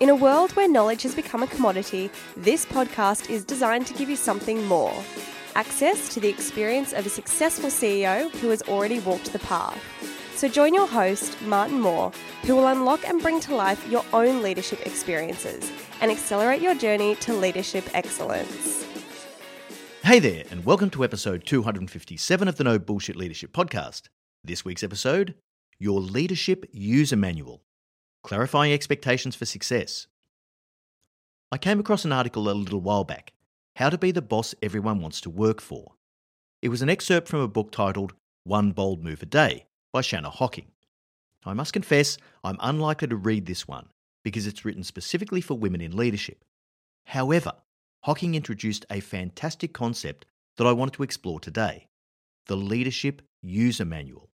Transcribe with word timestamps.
In 0.00 0.10
a 0.10 0.14
world 0.14 0.52
where 0.52 0.68
knowledge 0.68 1.02
has 1.02 1.12
become 1.12 1.42
a 1.42 1.48
commodity, 1.48 2.08
this 2.36 2.64
podcast 2.64 3.28
is 3.28 3.44
designed 3.44 3.84
to 3.88 3.94
give 3.94 4.08
you 4.08 4.14
something 4.14 4.64
more 4.66 4.94
access 5.56 6.14
to 6.14 6.20
the 6.20 6.28
experience 6.28 6.92
of 6.92 7.04
a 7.04 7.08
successful 7.08 7.68
CEO 7.68 8.30
who 8.36 8.48
has 8.50 8.62
already 8.62 9.00
walked 9.00 9.32
the 9.32 9.40
path. 9.40 9.82
So 10.36 10.46
join 10.46 10.72
your 10.72 10.86
host, 10.86 11.42
Martin 11.42 11.80
Moore, 11.80 12.12
who 12.42 12.54
will 12.54 12.68
unlock 12.68 13.08
and 13.08 13.20
bring 13.20 13.40
to 13.40 13.56
life 13.56 13.84
your 13.88 14.04
own 14.12 14.40
leadership 14.40 14.86
experiences 14.86 15.68
and 16.00 16.12
accelerate 16.12 16.62
your 16.62 16.76
journey 16.76 17.16
to 17.16 17.34
leadership 17.34 17.84
excellence. 17.92 18.86
Hey 20.04 20.20
there, 20.20 20.44
and 20.52 20.64
welcome 20.64 20.90
to 20.90 21.02
episode 21.02 21.44
257 21.44 22.46
of 22.46 22.54
the 22.54 22.62
No 22.62 22.78
Bullshit 22.78 23.16
Leadership 23.16 23.52
Podcast. 23.52 24.02
This 24.44 24.64
week's 24.64 24.84
episode 24.84 25.34
Your 25.80 25.98
Leadership 25.98 26.66
User 26.70 27.16
Manual 27.16 27.64
Clarifying 28.24 28.72
Expectations 28.72 29.36
for 29.36 29.46
Success. 29.46 30.08
I 31.52 31.56
came 31.56 31.78
across 31.78 32.04
an 32.04 32.12
article 32.12 32.50
a 32.50 32.52
little 32.52 32.80
while 32.80 33.04
back 33.04 33.32
How 33.76 33.90
to 33.90 33.96
Be 33.96 34.10
the 34.10 34.20
Boss 34.20 34.54
Everyone 34.60 35.00
Wants 35.00 35.20
to 35.22 35.30
Work 35.30 35.60
For. 35.60 35.92
It 36.60 36.68
was 36.68 36.82
an 36.82 36.90
excerpt 36.90 37.28
from 37.28 37.40
a 37.40 37.48
book 37.48 37.70
titled 37.70 38.14
One 38.44 38.72
Bold 38.72 39.04
Move 39.04 39.22
a 39.22 39.26
Day 39.26 39.66
by 39.92 40.00
Shanna 40.00 40.30
Hocking. 40.30 40.66
I 41.46 41.54
must 41.54 41.72
confess, 41.72 42.18
I'm 42.42 42.58
unlikely 42.60 43.08
to 43.08 43.16
read 43.16 43.46
this 43.46 43.68
one 43.68 43.88
because 44.24 44.46
it's 44.48 44.64
written 44.64 44.82
specifically 44.82 45.40
for 45.40 45.56
women 45.56 45.80
in 45.80 45.96
leadership. 45.96 46.44
However, 47.06 47.52
Hocking 48.02 48.34
introduced 48.34 48.84
a 48.90 49.00
fantastic 49.00 49.72
concept 49.72 50.26
that 50.56 50.66
I 50.66 50.72
wanted 50.72 50.94
to 50.94 51.04
explore 51.04 51.38
today 51.38 51.86
the 52.46 52.56
Leadership 52.56 53.22
User 53.42 53.84
Manual. 53.84 54.28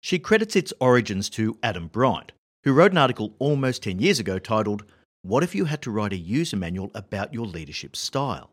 She 0.00 0.18
credits 0.18 0.54
its 0.54 0.72
origins 0.80 1.28
to 1.30 1.58
Adam 1.62 1.88
Bryant, 1.88 2.32
who 2.64 2.72
wrote 2.72 2.92
an 2.92 2.98
article 2.98 3.34
almost 3.38 3.82
10 3.82 3.98
years 3.98 4.18
ago 4.18 4.38
titled, 4.38 4.84
What 5.22 5.42
if 5.42 5.54
you 5.54 5.66
had 5.66 5.82
to 5.82 5.90
write 5.90 6.14
a 6.14 6.16
user 6.16 6.56
manual 6.56 6.90
about 6.94 7.34
your 7.34 7.46
leadership 7.46 7.94
style? 7.94 8.50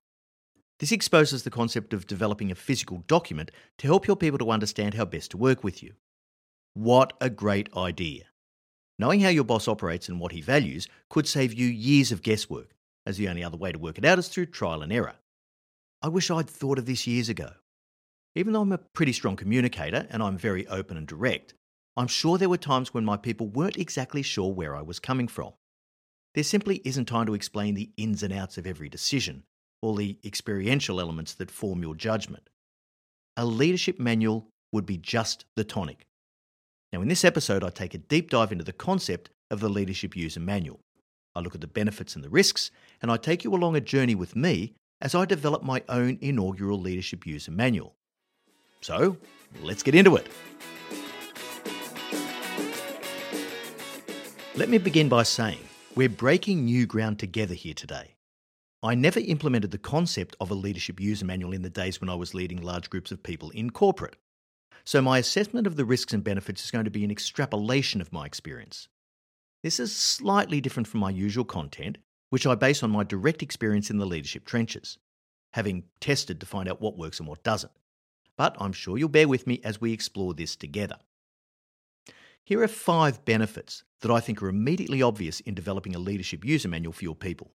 This 0.80 0.92
exposes 0.92 1.44
the 1.44 1.50
concept 1.50 1.94
of 1.94 2.08
developing 2.08 2.52
a 2.52 2.56
physical 2.56 3.04
document 3.08 3.52
to 3.78 3.88
help 3.88 4.08
your 4.08 4.18
people 4.18 4.38
to 4.40 4.52
understand 4.52 4.96
how 4.96 5.06
best 5.06 5.32
to 5.32 5.38
work 5.38 5.64
with 5.64 5.82
you. 5.82 5.94
What 6.74 7.14
a 7.22 7.30
great 7.30 7.70
idea! 7.76 8.26
Knowing 9.00 9.22
how 9.22 9.30
your 9.30 9.46
boss 9.46 9.68
operates 9.68 10.09
and 10.09 10.20
what 10.20 10.34
he 10.34 10.41
values 10.41 10.88
could 11.09 11.28
save 11.28 11.53
you 11.53 11.68
years 11.68 12.12
of 12.12 12.22
guesswork, 12.22 12.76
as 13.06 13.18
the 13.18 13.30
only 13.30 13.44
other 13.44 13.58
way 13.58 13.72
to 13.72 13.80
work 13.80 13.97
it 13.97 14.06
out 14.06 14.20
is 14.20 14.28
through 14.28 14.47
trial 14.47 14.82
and 14.82 14.91
error. 14.91 15.16
I 16.02 16.09
wish 16.09 16.30
I'd 16.30 16.50
thought 16.50 16.78
of 16.78 16.85
this 16.85 17.08
years 17.08 17.30
ago. 17.30 17.52
Even 18.35 18.52
though 18.52 18.62
I'm 18.62 18.72
a 18.72 18.78
pretty 18.78 19.14
strong 19.14 19.38
communicator 19.38 20.08
and 20.09 20.22
I'm 20.22 20.38
very 20.38 20.68
open 20.68 20.97
and 20.97 21.08
direct, 21.08 21.53
I'm 21.97 22.08
sure 22.08 22.38
there 22.38 22.49
were 22.49 22.58
times 22.58 22.93
when 22.93 23.03
my 23.03 23.17
people 23.17 23.47
weren't 23.47 23.78
exactly 23.78 24.22
sure 24.22 24.53
where 24.53 24.76
I 24.76 24.82
was 24.82 24.99
coming 24.99 25.28
from. 25.28 25.53
There 26.34 26.43
simply 26.43 26.82
isn't 26.85 27.05
time 27.05 27.26
to 27.26 27.34
explain 27.34 27.76
the 27.76 27.90
ins 27.97 28.23
and 28.23 28.32
outs 28.32 28.58
of 28.58 28.66
every 28.66 28.88
decision, 28.88 29.43
or 29.82 29.97
the 29.97 30.17
experiential 30.23 31.02
elements 31.02 31.34
that 31.34 31.52
form 31.52 31.82
your 31.82 31.96
judgment. 31.96 32.49
A 33.35 33.46
leadership 33.46 33.99
manual 33.99 34.47
would 34.72 34.85
be 34.85 34.97
just 34.97 35.46
the 35.55 35.66
tonic. 35.66 36.05
Now, 36.93 37.02
in 37.02 37.09
this 37.09 37.26
episode, 37.26 37.64
I 37.64 37.70
take 37.70 37.94
a 37.94 37.97
deep 37.97 38.29
dive 38.29 38.52
into 38.52 38.64
the 38.64 38.73
concept 38.73 39.29
of 39.49 39.59
the 39.59 39.70
Leadership 39.70 40.16
User 40.16 40.40
Manual. 40.40 40.79
I 41.35 41.40
look 41.40 41.55
at 41.55 41.61
the 41.61 41.67
benefits 41.67 42.16
and 42.16 42.23
the 42.23 42.29
risks, 42.29 42.72
and 43.02 43.11
I 43.11 43.17
take 43.17 43.44
you 43.44 43.53
along 43.53 43.76
a 43.76 43.82
journey 43.82 44.16
with 44.16 44.35
me 44.35 44.73
as 45.02 45.16
I 45.16 45.26
develop 45.26 45.64
my 45.64 45.84
own 45.90 46.17
inaugural 46.22 46.79
Leadership 46.79 47.26
User 47.26 47.52
Manual. 47.52 47.96
So, 48.82 49.17
let's 49.61 49.84
get 49.84 49.96
into 49.96 50.16
it. 50.16 50.28
Let 54.61 54.69
me 54.69 54.78
begin 54.78 55.09
by 55.09 55.23
saying 55.23 55.58
we're 55.96 56.08
breaking 56.08 56.66
new 56.66 56.85
ground 56.85 57.17
together 57.17 57.55
here 57.55 57.73
today. 57.73 58.13
I 58.84 58.93
never 58.93 59.19
implemented 59.19 59.72
the 59.72 59.79
concept 59.79 60.35
of 60.40 60.52
a 60.52 60.53
leadership 60.53 60.99
user 60.99 61.25
manual 61.25 61.52
in 61.52 61.63
the 61.63 61.69
days 61.72 61.99
when 61.99 62.11
I 62.11 62.13
was 62.13 62.35
leading 62.35 62.61
large 62.61 62.87
groups 62.91 63.11
of 63.11 63.23
people 63.23 63.49
in 63.49 63.72
corporate. 63.72 64.17
So, 64.84 65.02
my 65.02 65.17
assessment 65.17 65.66
of 65.66 65.78
the 65.78 65.84
risks 65.84 66.13
and 66.13 66.23
benefits 66.23 66.63
is 66.63 66.69
going 66.69 66.85
to 66.85 66.91
be 66.91 67.03
an 67.03 67.09
extrapolation 67.09 68.02
of 68.02 68.13
my 68.13 68.28
experience. 68.28 68.87
This 69.63 69.79
is 69.79 69.96
slightly 69.96 70.61
different 70.61 70.87
from 70.87 70.99
my 70.99 71.09
usual 71.09 71.43
content, 71.43 71.97
which 72.29 72.46
I 72.46 72.53
base 72.53 72.84
on 72.84 72.91
my 72.91 73.03
direct 73.03 73.41
experience 73.41 73.90
in 73.90 73.97
the 73.97 74.05
leadership 74.05 74.46
trenches, 74.46 74.99
having 75.53 75.85
tested 75.99 76.40
to 76.40 76.46
find 76.46 76.69
out 76.69 76.79
what 76.79 76.99
works 76.99 77.17
and 77.17 77.28
what 77.28 77.43
doesn't. 77.43 77.73
But 78.37 78.58
I'm 78.59 78.73
sure 78.73 78.96
you'll 78.96 79.09
bear 79.09 79.28
with 79.28 79.47
me 79.47 79.59
as 79.63 79.81
we 79.81 79.91
explore 79.91 80.35
this 80.35 80.55
together. 80.55 80.97
Here 82.43 82.61
are 82.61 82.67
five 82.67 83.25
benefits 83.25 83.85
that 84.02 84.12
I 84.12 84.20
think 84.20 84.42
are 84.42 84.50
immediately 84.50 85.02
obvious 85.02 85.40
in 85.42 85.53
developing 85.53 85.96
a 85.96 86.00
leadership 86.00 86.44
user 86.44 86.68
manual 86.68 86.94
for 86.94 87.03
your 87.03 87.16
people. 87.16 87.52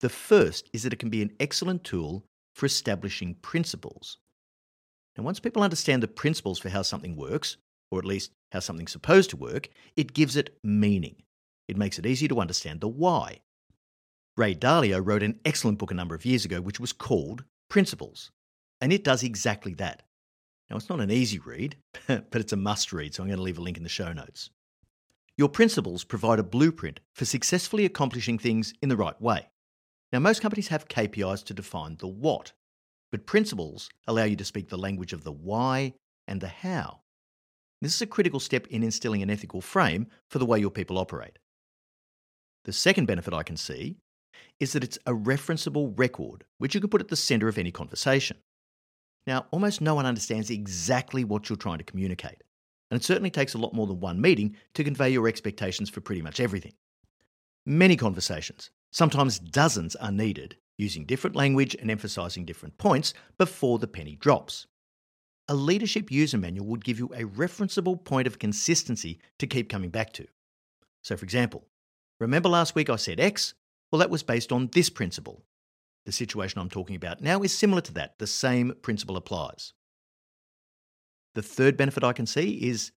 The 0.00 0.08
first 0.08 0.68
is 0.72 0.82
that 0.82 0.92
it 0.92 0.98
can 0.98 1.10
be 1.10 1.22
an 1.22 1.32
excellent 1.40 1.84
tool 1.84 2.24
for 2.54 2.66
establishing 2.66 3.34
principles. 3.36 4.18
Now, 5.16 5.24
once 5.24 5.40
people 5.40 5.62
understand 5.62 6.02
the 6.02 6.08
principles 6.08 6.58
for 6.58 6.68
how 6.68 6.82
something 6.82 7.16
works, 7.16 7.56
or 7.90 7.98
at 7.98 8.04
least 8.04 8.30
how 8.52 8.60
something's 8.60 8.92
supposed 8.92 9.30
to 9.30 9.36
work, 9.36 9.68
it 9.96 10.14
gives 10.14 10.36
it 10.36 10.56
meaning. 10.62 11.16
It 11.66 11.76
makes 11.76 11.98
it 11.98 12.06
easy 12.06 12.28
to 12.28 12.40
understand 12.40 12.80
the 12.80 12.88
why. 12.88 13.40
Ray 14.36 14.54
Dalio 14.54 15.04
wrote 15.04 15.22
an 15.22 15.40
excellent 15.44 15.78
book 15.78 15.90
a 15.90 15.94
number 15.94 16.14
of 16.14 16.24
years 16.24 16.44
ago 16.44 16.60
which 16.60 16.78
was 16.78 16.92
called 16.92 17.44
Principles, 17.68 18.30
and 18.80 18.92
it 18.92 19.04
does 19.04 19.22
exactly 19.22 19.74
that. 19.74 20.04
Now, 20.70 20.76
it's 20.76 20.88
not 20.88 21.00
an 21.00 21.10
easy 21.10 21.38
read, 21.38 21.76
but 22.06 22.36
it's 22.36 22.52
a 22.52 22.56
must 22.56 22.92
read, 22.92 23.14
so 23.14 23.22
I'm 23.22 23.28
going 23.28 23.38
to 23.38 23.42
leave 23.42 23.58
a 23.58 23.62
link 23.62 23.76
in 23.76 23.82
the 23.82 23.88
show 23.88 24.12
notes. 24.12 24.50
Your 25.38 25.48
principles 25.48 26.02
provide 26.02 26.40
a 26.40 26.42
blueprint 26.42 26.98
for 27.14 27.24
successfully 27.24 27.84
accomplishing 27.84 28.38
things 28.38 28.74
in 28.82 28.88
the 28.88 28.96
right 28.96 29.18
way. 29.22 29.48
Now, 30.12 30.18
most 30.18 30.42
companies 30.42 30.66
have 30.68 30.88
KPIs 30.88 31.44
to 31.44 31.54
define 31.54 31.96
the 31.96 32.08
what, 32.08 32.52
but 33.12 33.24
principles 33.24 33.88
allow 34.08 34.24
you 34.24 34.34
to 34.34 34.44
speak 34.44 34.68
the 34.68 34.76
language 34.76 35.12
of 35.12 35.22
the 35.22 35.30
why 35.30 35.94
and 36.26 36.40
the 36.40 36.48
how. 36.48 37.02
This 37.80 37.94
is 37.94 38.02
a 38.02 38.06
critical 38.06 38.40
step 38.40 38.66
in 38.66 38.82
instilling 38.82 39.22
an 39.22 39.30
ethical 39.30 39.60
frame 39.60 40.08
for 40.28 40.40
the 40.40 40.46
way 40.46 40.58
your 40.58 40.72
people 40.72 40.98
operate. 40.98 41.38
The 42.64 42.72
second 42.72 43.06
benefit 43.06 43.32
I 43.32 43.44
can 43.44 43.56
see 43.56 43.96
is 44.58 44.72
that 44.72 44.82
it's 44.82 44.98
a 45.06 45.12
referenceable 45.12 45.96
record 45.96 46.42
which 46.58 46.74
you 46.74 46.80
can 46.80 46.90
put 46.90 47.00
at 47.00 47.08
the 47.08 47.16
centre 47.16 47.46
of 47.46 47.58
any 47.58 47.70
conversation. 47.70 48.38
Now, 49.24 49.46
almost 49.52 49.80
no 49.80 49.94
one 49.94 50.04
understands 50.04 50.50
exactly 50.50 51.22
what 51.22 51.48
you're 51.48 51.56
trying 51.56 51.78
to 51.78 51.84
communicate, 51.84 52.42
and 52.90 53.00
it 53.00 53.04
certainly 53.04 53.30
takes 53.30 53.54
a 53.54 53.58
lot 53.58 53.74
more 53.74 53.86
than 53.86 54.00
one 54.00 54.20
meeting 54.20 54.56
to 54.74 54.84
convey 54.84 55.10
your 55.10 55.28
expectations 55.28 55.90
for 55.90 56.00
pretty 56.00 56.22
much 56.22 56.40
everything. 56.40 56.72
Many 57.66 57.96
conversations, 57.96 58.70
sometimes 58.90 59.38
dozens, 59.38 59.94
are 59.96 60.12
needed, 60.12 60.56
using 60.78 61.04
different 61.04 61.36
language 61.36 61.74
and 61.74 61.90
emphasising 61.90 62.44
different 62.44 62.78
points 62.78 63.12
before 63.36 63.78
the 63.78 63.86
penny 63.86 64.16
drops. 64.16 64.66
A 65.48 65.54
leadership 65.54 66.10
user 66.10 66.38
manual 66.38 66.66
would 66.66 66.84
give 66.84 66.98
you 66.98 67.06
a 67.14 67.24
referenceable 67.24 68.02
point 68.02 68.26
of 68.26 68.38
consistency 68.38 69.18
to 69.38 69.46
keep 69.46 69.68
coming 69.68 69.90
back 69.90 70.12
to. 70.14 70.26
So, 71.02 71.16
for 71.16 71.24
example, 71.24 71.66
remember 72.20 72.48
last 72.48 72.74
week 72.74 72.90
I 72.90 72.96
said 72.96 73.20
X? 73.20 73.54
Well, 73.90 74.00
that 74.00 74.10
was 74.10 74.22
based 74.22 74.52
on 74.52 74.68
this 74.72 74.90
principle. 74.90 75.42
The 76.04 76.12
situation 76.12 76.60
I'm 76.60 76.68
talking 76.68 76.96
about 76.96 77.22
now 77.22 77.42
is 77.42 77.52
similar 77.56 77.80
to 77.82 77.94
that. 77.94 78.18
The 78.18 78.26
same 78.26 78.74
principle 78.82 79.16
applies. 79.16 79.72
The 81.34 81.42
third 81.42 81.76
benefit 81.76 82.04
I 82.04 82.12
can 82.12 82.26
see 82.26 82.52
is 82.68 82.92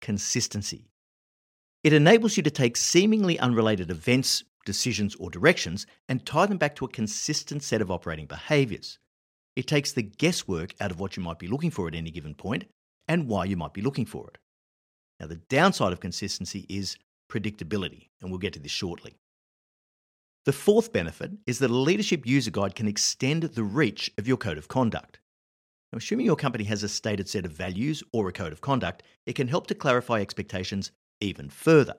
consistency. 0.00 0.88
It 1.84 1.92
enables 1.92 2.36
you 2.36 2.42
to 2.44 2.50
take 2.50 2.76
seemingly 2.76 3.38
unrelated 3.38 3.90
events, 3.90 4.44
decisions, 4.64 5.14
or 5.16 5.30
directions 5.30 5.86
and 6.08 6.24
tie 6.24 6.46
them 6.46 6.58
back 6.58 6.76
to 6.76 6.84
a 6.84 6.88
consistent 6.88 7.62
set 7.62 7.80
of 7.80 7.90
operating 7.90 8.26
behaviours. 8.26 8.98
It 9.56 9.66
takes 9.66 9.92
the 9.92 10.02
guesswork 10.02 10.74
out 10.80 10.90
of 10.90 11.00
what 11.00 11.16
you 11.16 11.22
might 11.22 11.38
be 11.38 11.48
looking 11.48 11.70
for 11.70 11.88
at 11.88 11.94
any 11.94 12.10
given 12.10 12.34
point 12.34 12.64
and 13.08 13.28
why 13.28 13.44
you 13.44 13.56
might 13.56 13.74
be 13.74 13.82
looking 13.82 14.06
for 14.06 14.28
it. 14.28 14.38
Now, 15.20 15.26
the 15.26 15.36
downside 15.36 15.92
of 15.92 16.00
consistency 16.00 16.66
is 16.68 16.96
predictability, 17.30 18.08
and 18.20 18.30
we'll 18.30 18.38
get 18.38 18.52
to 18.54 18.60
this 18.60 18.72
shortly. 18.72 19.16
The 20.44 20.52
fourth 20.52 20.92
benefit 20.92 21.32
is 21.46 21.58
that 21.60 21.70
a 21.70 21.76
leadership 21.76 22.26
user 22.26 22.50
guide 22.50 22.74
can 22.74 22.88
extend 22.88 23.42
the 23.42 23.62
reach 23.62 24.10
of 24.18 24.26
your 24.26 24.36
code 24.36 24.58
of 24.58 24.68
conduct. 24.68 25.20
Now, 25.92 25.98
assuming 25.98 26.24
your 26.24 26.36
company 26.36 26.64
has 26.64 26.82
a 26.82 26.88
stated 26.88 27.28
set 27.28 27.44
of 27.44 27.52
values 27.52 28.02
or 28.12 28.26
a 28.26 28.32
code 28.32 28.52
of 28.52 28.62
conduct, 28.62 29.02
it 29.26 29.34
can 29.34 29.48
help 29.48 29.66
to 29.66 29.74
clarify 29.74 30.20
expectations 30.20 30.90
even 31.20 31.50
further. 31.50 31.96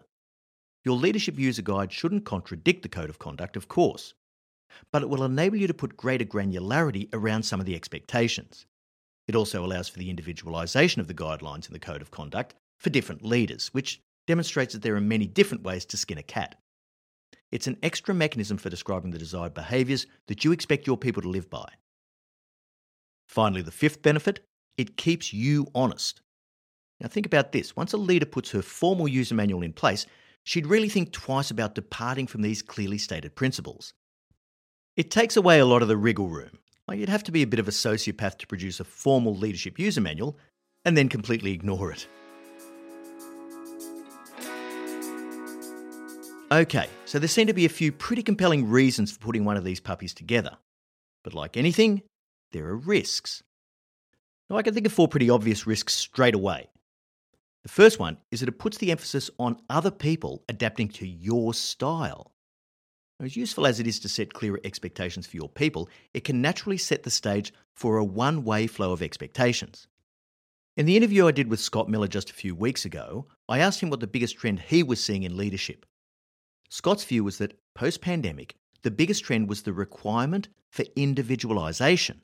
Your 0.84 0.98
leadership 0.98 1.38
user 1.38 1.62
guide 1.62 1.92
shouldn't 1.92 2.26
contradict 2.26 2.82
the 2.82 2.90
code 2.90 3.10
of 3.10 3.20
conduct, 3.20 3.56
of 3.56 3.68
course, 3.68 4.16
but 4.92 5.04
it 5.04 5.10
will 5.10 5.24
enable 5.24 5.58
you 5.58 5.68
to 5.68 5.74
put 5.74 5.96
greater 5.96 6.26
granularity 6.26 7.08
around 7.14 7.44
some 7.44 7.60
of 7.60 7.68
the 7.68 7.76
expectations. 7.76 8.66
It 9.28 9.36
also 9.36 9.64
allows 9.64 9.88
for 9.88 10.00
the 10.00 10.14
individualisation 10.14 10.98
of 10.98 11.08
the 11.08 11.14
guidelines 11.14 11.68
in 11.68 11.74
the 11.74 11.80
code 11.80 12.02
of 12.02 12.12
conduct 12.12 12.56
for 12.80 12.90
different 12.90 13.24
leaders, 13.24 13.68
which 13.74 14.02
demonstrates 14.26 14.74
that 14.74 14.82
there 14.82 14.96
are 14.96 15.02
many 15.02 15.28
different 15.28 15.64
ways 15.64 15.86
to 15.86 15.98
skin 15.98 16.18
a 16.18 16.24
cat. 16.24 16.56
It's 17.52 17.68
an 17.68 17.78
extra 17.84 18.16
mechanism 18.16 18.58
for 18.58 18.72
describing 18.72 19.12
the 19.12 19.20
desired 19.20 19.54
behaviours 19.54 20.08
that 20.28 20.44
you 20.44 20.52
expect 20.52 20.88
your 20.88 20.98
people 20.98 21.22
to 21.22 21.30
live 21.30 21.50
by. 21.50 21.70
Finally, 23.34 23.64
the 23.64 23.72
fifth 23.72 24.04
benefit 24.04 24.42
it 24.78 24.96
keeps 24.96 25.34
you 25.34 25.66
honest. 25.74 26.22
Now, 27.02 27.08
think 27.08 27.26
about 27.26 27.52
this 27.52 27.76
once 27.76 27.92
a 27.92 27.98
leader 27.98 28.28
puts 28.28 28.52
her 28.52 28.62
formal 28.62 29.08
user 29.08 29.34
manual 29.34 29.64
in 29.64 29.74
place, 29.74 30.06
she'd 30.44 30.68
really 30.68 30.88
think 30.88 31.12
twice 31.12 31.50
about 31.50 31.74
departing 31.74 32.28
from 32.28 32.44
these 32.44 32.62
clearly 32.62 33.00
stated 33.00 33.36
principles. 33.36 33.96
It 34.96 35.10
takes 35.10 35.36
away 35.36 35.58
a 35.58 35.66
lot 35.66 35.82
of 35.82 35.88
the 35.88 35.98
wriggle 35.98 36.28
room. 36.28 36.60
Like 36.88 37.00
you'd 37.00 37.10
have 37.10 37.24
to 37.24 37.32
be 37.32 37.42
a 37.42 37.48
bit 37.48 37.60
of 37.60 37.68
a 37.68 37.72
sociopath 37.72 38.38
to 38.38 38.46
produce 38.46 38.80
a 38.80 38.84
formal 38.84 39.36
leadership 39.36 39.80
user 39.80 40.02
manual 40.02 40.38
and 40.86 40.96
then 40.96 41.10
completely 41.10 41.54
ignore 41.54 41.92
it. 41.92 42.08
Okay, 46.52 46.86
so 47.06 47.18
there 47.18 47.28
seem 47.28 47.48
to 47.48 47.54
be 47.54 47.66
a 47.66 47.70
few 47.70 47.92
pretty 47.92 48.22
compelling 48.22 48.70
reasons 48.70 49.12
for 49.12 49.18
putting 49.18 49.44
one 49.44 49.58
of 49.58 49.64
these 49.64 49.80
puppies 49.80 50.14
together. 50.14 50.56
But 51.24 51.34
like 51.34 51.58
anything, 51.58 52.04
there 52.54 52.68
are 52.68 52.78
risks. 52.78 53.44
Now, 54.50 54.56
I 54.56 54.64
can 54.64 54.74
think 54.74 54.86
of 54.86 54.94
four 54.94 55.08
pretty 55.08 55.30
obvious 55.30 55.68
risks 55.68 55.94
straight 55.94 56.36
away. 56.36 56.70
The 57.64 57.70
first 57.70 58.00
one 58.00 58.18
is 58.32 58.40
that 58.40 58.50
it 58.50 58.60
puts 58.60 58.78
the 58.78 58.92
emphasis 58.92 59.30
on 59.40 59.62
other 59.70 59.92
people 59.92 60.44
adapting 60.50 60.90
to 60.90 61.08
your 61.08 61.54
style. 61.54 62.34
Now, 63.20 63.26
as 63.26 63.36
useful 63.36 63.66
as 63.66 63.80
it 63.80 63.88
is 63.88 64.00
to 64.02 64.10
set 64.10 64.34
clearer 64.34 64.60
expectations 64.64 65.26
for 65.26 65.38
your 65.38 65.50
people, 65.50 65.90
it 66.14 66.24
can 66.24 66.42
naturally 66.42 66.78
set 66.78 67.04
the 67.04 67.10
stage 67.10 67.54
for 67.74 67.98
a 67.98 68.04
one 68.04 68.44
way 68.44 68.68
flow 68.68 68.92
of 68.92 69.02
expectations. 69.02 69.88
In 70.76 70.86
the 70.86 70.98
interview 70.98 71.28
I 71.28 71.32
did 71.32 71.50
with 71.50 71.60
Scott 71.60 71.88
Miller 71.88 72.08
just 72.08 72.32
a 72.32 72.34
few 72.34 72.56
weeks 72.56 72.84
ago, 72.84 73.28
I 73.48 73.60
asked 73.60 73.80
him 73.80 73.90
what 73.90 74.00
the 74.00 74.08
biggest 74.08 74.38
trend 74.38 74.60
he 74.60 74.84
was 74.84 75.04
seeing 75.04 75.24
in 75.24 75.38
leadership. 75.38 75.86
Scott's 76.70 77.04
view 77.04 77.24
was 77.24 77.38
that 77.38 77.60
post 77.76 78.02
pandemic, 78.02 78.56
the 78.82 78.92
biggest 78.92 79.24
trend 79.24 79.48
was 79.48 79.62
the 79.62 79.72
requirement 79.72 80.50
for 80.72 80.84
individualisation. 80.96 82.22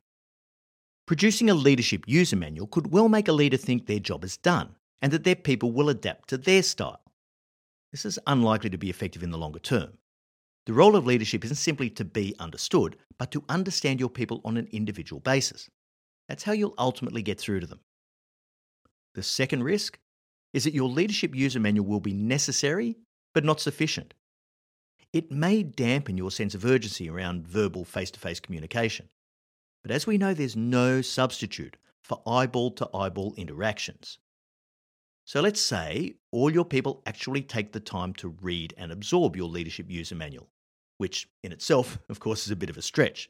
Producing 1.10 1.50
a 1.50 1.56
leadership 1.56 2.04
user 2.06 2.36
manual 2.36 2.68
could 2.68 2.92
well 2.92 3.10
make 3.10 3.28
a 3.28 3.34
leader 3.34 3.58
think 3.58 3.88
their 3.88 3.98
job 3.98 4.24
is 4.24 4.38
done 4.38 4.76
and 5.02 5.12
that 5.12 5.24
their 5.24 5.34
people 5.34 5.72
will 5.72 5.90
adapt 5.90 6.30
to 6.30 6.38
their 6.38 6.62
style. 6.62 7.02
This 7.92 8.06
is 8.06 8.20
unlikely 8.28 8.70
to 8.70 8.78
be 8.78 8.92
effective 8.92 9.24
in 9.24 9.32
the 9.32 9.38
longer 9.40 9.58
term. 9.58 9.98
The 10.68 10.74
role 10.74 10.96
of 10.96 11.08
leadership 11.08 11.44
isn't 11.44 11.56
simply 11.56 11.90
to 11.90 12.06
be 12.06 12.36
understood, 12.38 12.96
but 13.18 13.32
to 13.32 13.44
understand 13.50 14.00
your 14.00 14.12
people 14.12 14.40
on 14.46 14.56
an 14.56 14.68
individual 14.72 15.20
basis. 15.20 15.68
That's 16.28 16.44
how 16.44 16.52
you'll 16.52 16.76
ultimately 16.78 17.24
get 17.24 17.40
through 17.40 17.62
to 17.62 17.66
them. 17.66 17.80
The 19.16 19.24
second 19.24 19.64
risk 19.64 19.98
is 20.54 20.64
that 20.66 20.76
your 20.76 20.90
leadership 20.90 21.34
user 21.34 21.60
manual 21.60 21.88
will 21.88 22.02
be 22.02 22.14
necessary, 22.14 22.98
but 23.34 23.44
not 23.44 23.60
sufficient 23.60 24.14
it 25.12 25.32
may 25.32 25.64
dampen 25.64 26.18
your 26.18 26.32
sense 26.32 26.54
of 26.54 26.66
urgency 26.66 27.10
around 27.10 27.48
verbal 27.48 27.84
face 27.84 28.12
to 28.12 28.20
face 28.20 28.40
communication. 28.40 29.10
But 29.84 29.92
as 29.92 30.06
we 30.06 30.18
know, 30.18 30.34
there's 30.34 30.56
no 30.56 31.02
substitute 31.02 31.78
for 32.04 32.22
eyeball 32.28 32.72
to 32.72 32.90
eyeball 32.94 33.34
interactions. 33.38 34.18
So 35.26 35.42
let's 35.42 35.62
say 35.62 36.16
all 36.32 36.52
your 36.52 36.66
people 36.66 37.04
actually 37.06 37.44
take 37.44 37.72
the 37.72 37.80
time 37.80 38.14
to 38.16 38.36
read 38.42 38.74
and 38.78 38.92
absorb 38.92 39.36
your 39.36 39.48
leadership 39.48 39.90
user 39.90 40.16
manual, 40.16 40.50
which 40.98 41.30
in 41.44 41.52
itself, 41.52 42.00
of 42.10 42.20
course, 42.20 42.46
is 42.46 42.52
a 42.52 42.56
bit 42.56 42.70
of 42.70 42.78
a 42.78 42.82
stretch. 42.82 43.30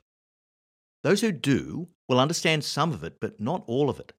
Those 1.03 1.21
who 1.21 1.31
do 1.31 1.89
will 2.07 2.19
understand 2.19 2.63
some 2.63 2.93
of 2.93 3.03
it, 3.03 3.19
but 3.19 3.39
not 3.39 3.63
all 3.67 3.89
of 3.89 3.99
it. 3.99 4.13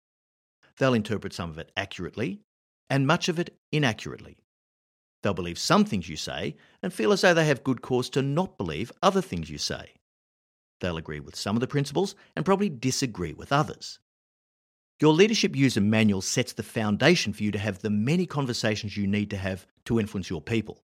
They'll 0.78 0.94
interpret 0.94 1.32
some 1.32 1.50
of 1.50 1.58
it 1.58 1.72
accurately 1.76 2.40
and 2.88 3.06
much 3.06 3.28
of 3.28 3.38
it 3.38 3.56
inaccurately. 3.70 4.36
They'll 5.22 5.34
believe 5.34 5.58
some 5.58 5.84
things 5.84 6.08
you 6.08 6.16
say 6.16 6.56
and 6.82 6.92
feel 6.92 7.12
as 7.12 7.20
though 7.20 7.34
they 7.34 7.46
have 7.46 7.64
good 7.64 7.82
cause 7.82 8.08
to 8.10 8.22
not 8.22 8.56
believe 8.56 8.90
other 9.02 9.20
things 9.20 9.50
you 9.50 9.58
say. 9.58 9.94
They'll 10.80 10.96
agree 10.96 11.20
with 11.20 11.36
some 11.36 11.56
of 11.56 11.60
the 11.60 11.66
principles 11.66 12.14
and 12.34 12.44
probably 12.44 12.68
disagree 12.68 13.34
with 13.34 13.52
others. 13.52 13.98
Your 15.00 15.12
leadership 15.14 15.56
user 15.56 15.80
manual 15.80 16.20
sets 16.20 16.52
the 16.52 16.62
foundation 16.62 17.32
for 17.32 17.42
you 17.42 17.50
to 17.52 17.58
have 17.58 17.78
the 17.78 17.90
many 17.90 18.26
conversations 18.26 18.96
you 18.96 19.06
need 19.06 19.30
to 19.30 19.36
have 19.36 19.66
to 19.86 19.98
influence 19.98 20.28
your 20.28 20.42
people. 20.42 20.82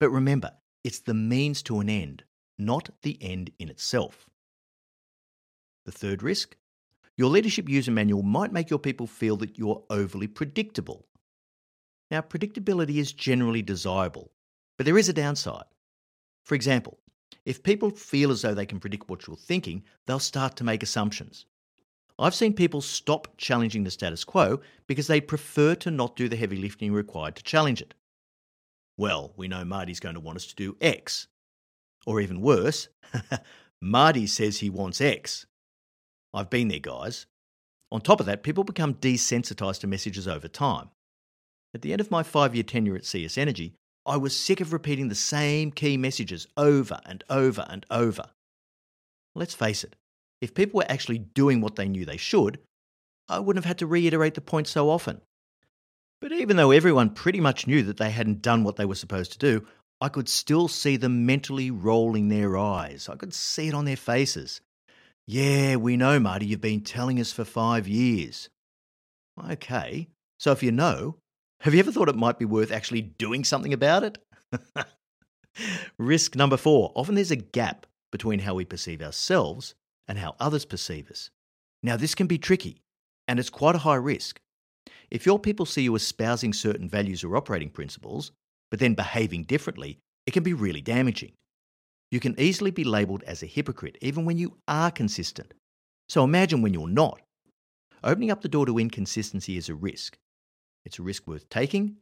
But 0.00 0.10
remember, 0.10 0.52
it's 0.82 1.00
the 1.00 1.14
means 1.14 1.62
to 1.64 1.80
an 1.80 1.88
end, 1.88 2.24
not 2.58 2.90
the 3.02 3.16
end 3.22 3.50
in 3.58 3.70
itself. 3.70 4.28
The 5.86 5.92
third 5.92 6.22
risk 6.22 6.56
your 7.16 7.30
leadership 7.30 7.68
user 7.68 7.92
manual 7.92 8.22
might 8.22 8.52
make 8.52 8.70
your 8.70 8.78
people 8.80 9.06
feel 9.06 9.36
that 9.36 9.56
you're 9.56 9.84
overly 9.88 10.26
predictable. 10.26 11.06
Now, 12.10 12.22
predictability 12.22 12.96
is 12.96 13.12
generally 13.12 13.62
desirable, 13.62 14.32
but 14.76 14.84
there 14.84 14.98
is 14.98 15.08
a 15.08 15.12
downside. 15.12 15.64
For 16.44 16.56
example, 16.56 16.98
if 17.44 17.62
people 17.62 17.90
feel 17.90 18.30
as 18.30 18.42
though 18.42 18.54
they 18.54 18.66
can 18.66 18.80
predict 18.80 19.08
what 19.08 19.26
you're 19.26 19.36
thinking, 19.36 19.82
they'll 20.06 20.18
start 20.18 20.56
to 20.56 20.64
make 20.64 20.82
assumptions. 20.82 21.46
I've 22.18 22.34
seen 22.34 22.52
people 22.52 22.80
stop 22.80 23.36
challenging 23.36 23.84
the 23.84 23.90
status 23.90 24.24
quo 24.24 24.60
because 24.86 25.06
they 25.06 25.20
prefer 25.20 25.74
to 25.76 25.90
not 25.90 26.16
do 26.16 26.28
the 26.28 26.36
heavy 26.36 26.56
lifting 26.56 26.92
required 26.92 27.36
to 27.36 27.42
challenge 27.42 27.82
it. 27.82 27.94
Well, 28.96 29.32
we 29.36 29.48
know 29.48 29.64
Marty's 29.64 30.00
going 30.00 30.14
to 30.14 30.20
want 30.20 30.36
us 30.36 30.46
to 30.46 30.54
do 30.54 30.76
X. 30.80 31.26
Or 32.06 32.20
even 32.20 32.40
worse, 32.40 32.88
Marty 33.80 34.26
says 34.26 34.58
he 34.58 34.70
wants 34.70 35.00
X. 35.00 35.46
I've 36.32 36.50
been 36.50 36.68
there, 36.68 36.78
guys. 36.78 37.26
On 37.90 38.00
top 38.00 38.20
of 38.20 38.26
that, 38.26 38.42
people 38.42 38.64
become 38.64 38.94
desensitized 38.94 39.80
to 39.80 39.86
messages 39.86 40.28
over 40.28 40.48
time. 40.48 40.90
At 41.74 41.82
the 41.82 41.92
end 41.92 42.00
of 42.00 42.10
my 42.10 42.22
five 42.22 42.54
year 42.54 42.64
tenure 42.64 42.96
at 42.96 43.04
CS 43.04 43.36
Energy, 43.38 43.74
I 44.06 44.16
was 44.16 44.36
sick 44.36 44.60
of 44.60 44.72
repeating 44.72 45.08
the 45.08 45.14
same 45.14 45.70
key 45.70 45.96
messages 45.96 46.46
over 46.56 47.00
and 47.06 47.24
over 47.30 47.66
and 47.68 47.86
over. 47.90 48.26
Let's 49.34 49.54
face 49.54 49.82
it, 49.82 49.96
if 50.40 50.54
people 50.54 50.78
were 50.78 50.90
actually 50.90 51.18
doing 51.18 51.60
what 51.60 51.76
they 51.76 51.88
knew 51.88 52.04
they 52.04 52.18
should, 52.18 52.58
I 53.28 53.38
wouldn't 53.38 53.64
have 53.64 53.68
had 53.68 53.78
to 53.78 53.86
reiterate 53.86 54.34
the 54.34 54.40
point 54.40 54.68
so 54.68 54.90
often. 54.90 55.22
But 56.20 56.32
even 56.32 56.56
though 56.56 56.70
everyone 56.70 57.10
pretty 57.10 57.40
much 57.40 57.66
knew 57.66 57.82
that 57.84 57.96
they 57.96 58.10
hadn't 58.10 58.42
done 58.42 58.64
what 58.64 58.76
they 58.76 58.84
were 58.84 58.94
supposed 58.94 59.32
to 59.32 59.38
do, 59.38 59.66
I 60.00 60.08
could 60.08 60.28
still 60.28 60.68
see 60.68 60.96
them 60.96 61.24
mentally 61.26 61.70
rolling 61.70 62.28
their 62.28 62.58
eyes. 62.58 63.08
I 63.08 63.16
could 63.16 63.32
see 63.32 63.68
it 63.68 63.74
on 63.74 63.84
their 63.84 63.96
faces. 63.96 64.60
Yeah, 65.26 65.76
we 65.76 65.96
know, 65.96 66.20
Marty, 66.20 66.46
you've 66.46 66.60
been 66.60 66.82
telling 66.82 67.18
us 67.18 67.32
for 67.32 67.44
five 67.44 67.88
years. 67.88 68.50
Okay, 69.50 70.08
so 70.38 70.52
if 70.52 70.62
you 70.62 70.72
know, 70.72 71.16
have 71.64 71.72
you 71.72 71.80
ever 71.80 71.90
thought 71.90 72.10
it 72.10 72.14
might 72.14 72.38
be 72.38 72.44
worth 72.44 72.70
actually 72.70 73.00
doing 73.00 73.42
something 73.42 73.72
about 73.72 74.04
it? 74.04 74.18
Risk 75.98 76.36
number 76.36 76.58
four 76.58 76.92
often 76.94 77.14
there's 77.14 77.30
a 77.30 77.36
gap 77.36 77.86
between 78.12 78.40
how 78.40 78.54
we 78.54 78.66
perceive 78.66 79.00
ourselves 79.00 79.74
and 80.06 80.18
how 80.18 80.36
others 80.38 80.66
perceive 80.66 81.10
us. 81.10 81.30
Now, 81.82 81.96
this 81.96 82.14
can 82.14 82.26
be 82.26 82.36
tricky, 82.36 82.82
and 83.26 83.40
it's 83.40 83.48
quite 83.48 83.74
a 83.74 83.78
high 83.78 83.94
risk. 83.94 84.40
If 85.10 85.24
your 85.24 85.38
people 85.38 85.64
see 85.64 85.80
you 85.80 85.94
espousing 85.94 86.52
certain 86.52 86.86
values 86.86 87.24
or 87.24 87.34
operating 87.34 87.70
principles, 87.70 88.30
but 88.70 88.78
then 88.78 88.92
behaving 88.92 89.44
differently, 89.44 89.98
it 90.26 90.32
can 90.32 90.42
be 90.42 90.52
really 90.52 90.82
damaging. 90.82 91.32
You 92.10 92.20
can 92.20 92.38
easily 92.38 92.72
be 92.72 92.84
labelled 92.84 93.22
as 93.22 93.42
a 93.42 93.46
hypocrite, 93.46 93.96
even 94.02 94.26
when 94.26 94.36
you 94.36 94.58
are 94.68 94.90
consistent. 94.90 95.54
So 96.10 96.24
imagine 96.24 96.60
when 96.60 96.74
you're 96.74 96.88
not. 96.88 97.22
Opening 98.02 98.30
up 98.30 98.42
the 98.42 98.48
door 98.48 98.66
to 98.66 98.78
inconsistency 98.78 99.56
is 99.56 99.70
a 99.70 99.74
risk. 99.74 100.18
It's 100.84 100.98
a 100.98 101.02
risk 101.02 101.26
worth 101.26 101.48
taking, 101.48 101.96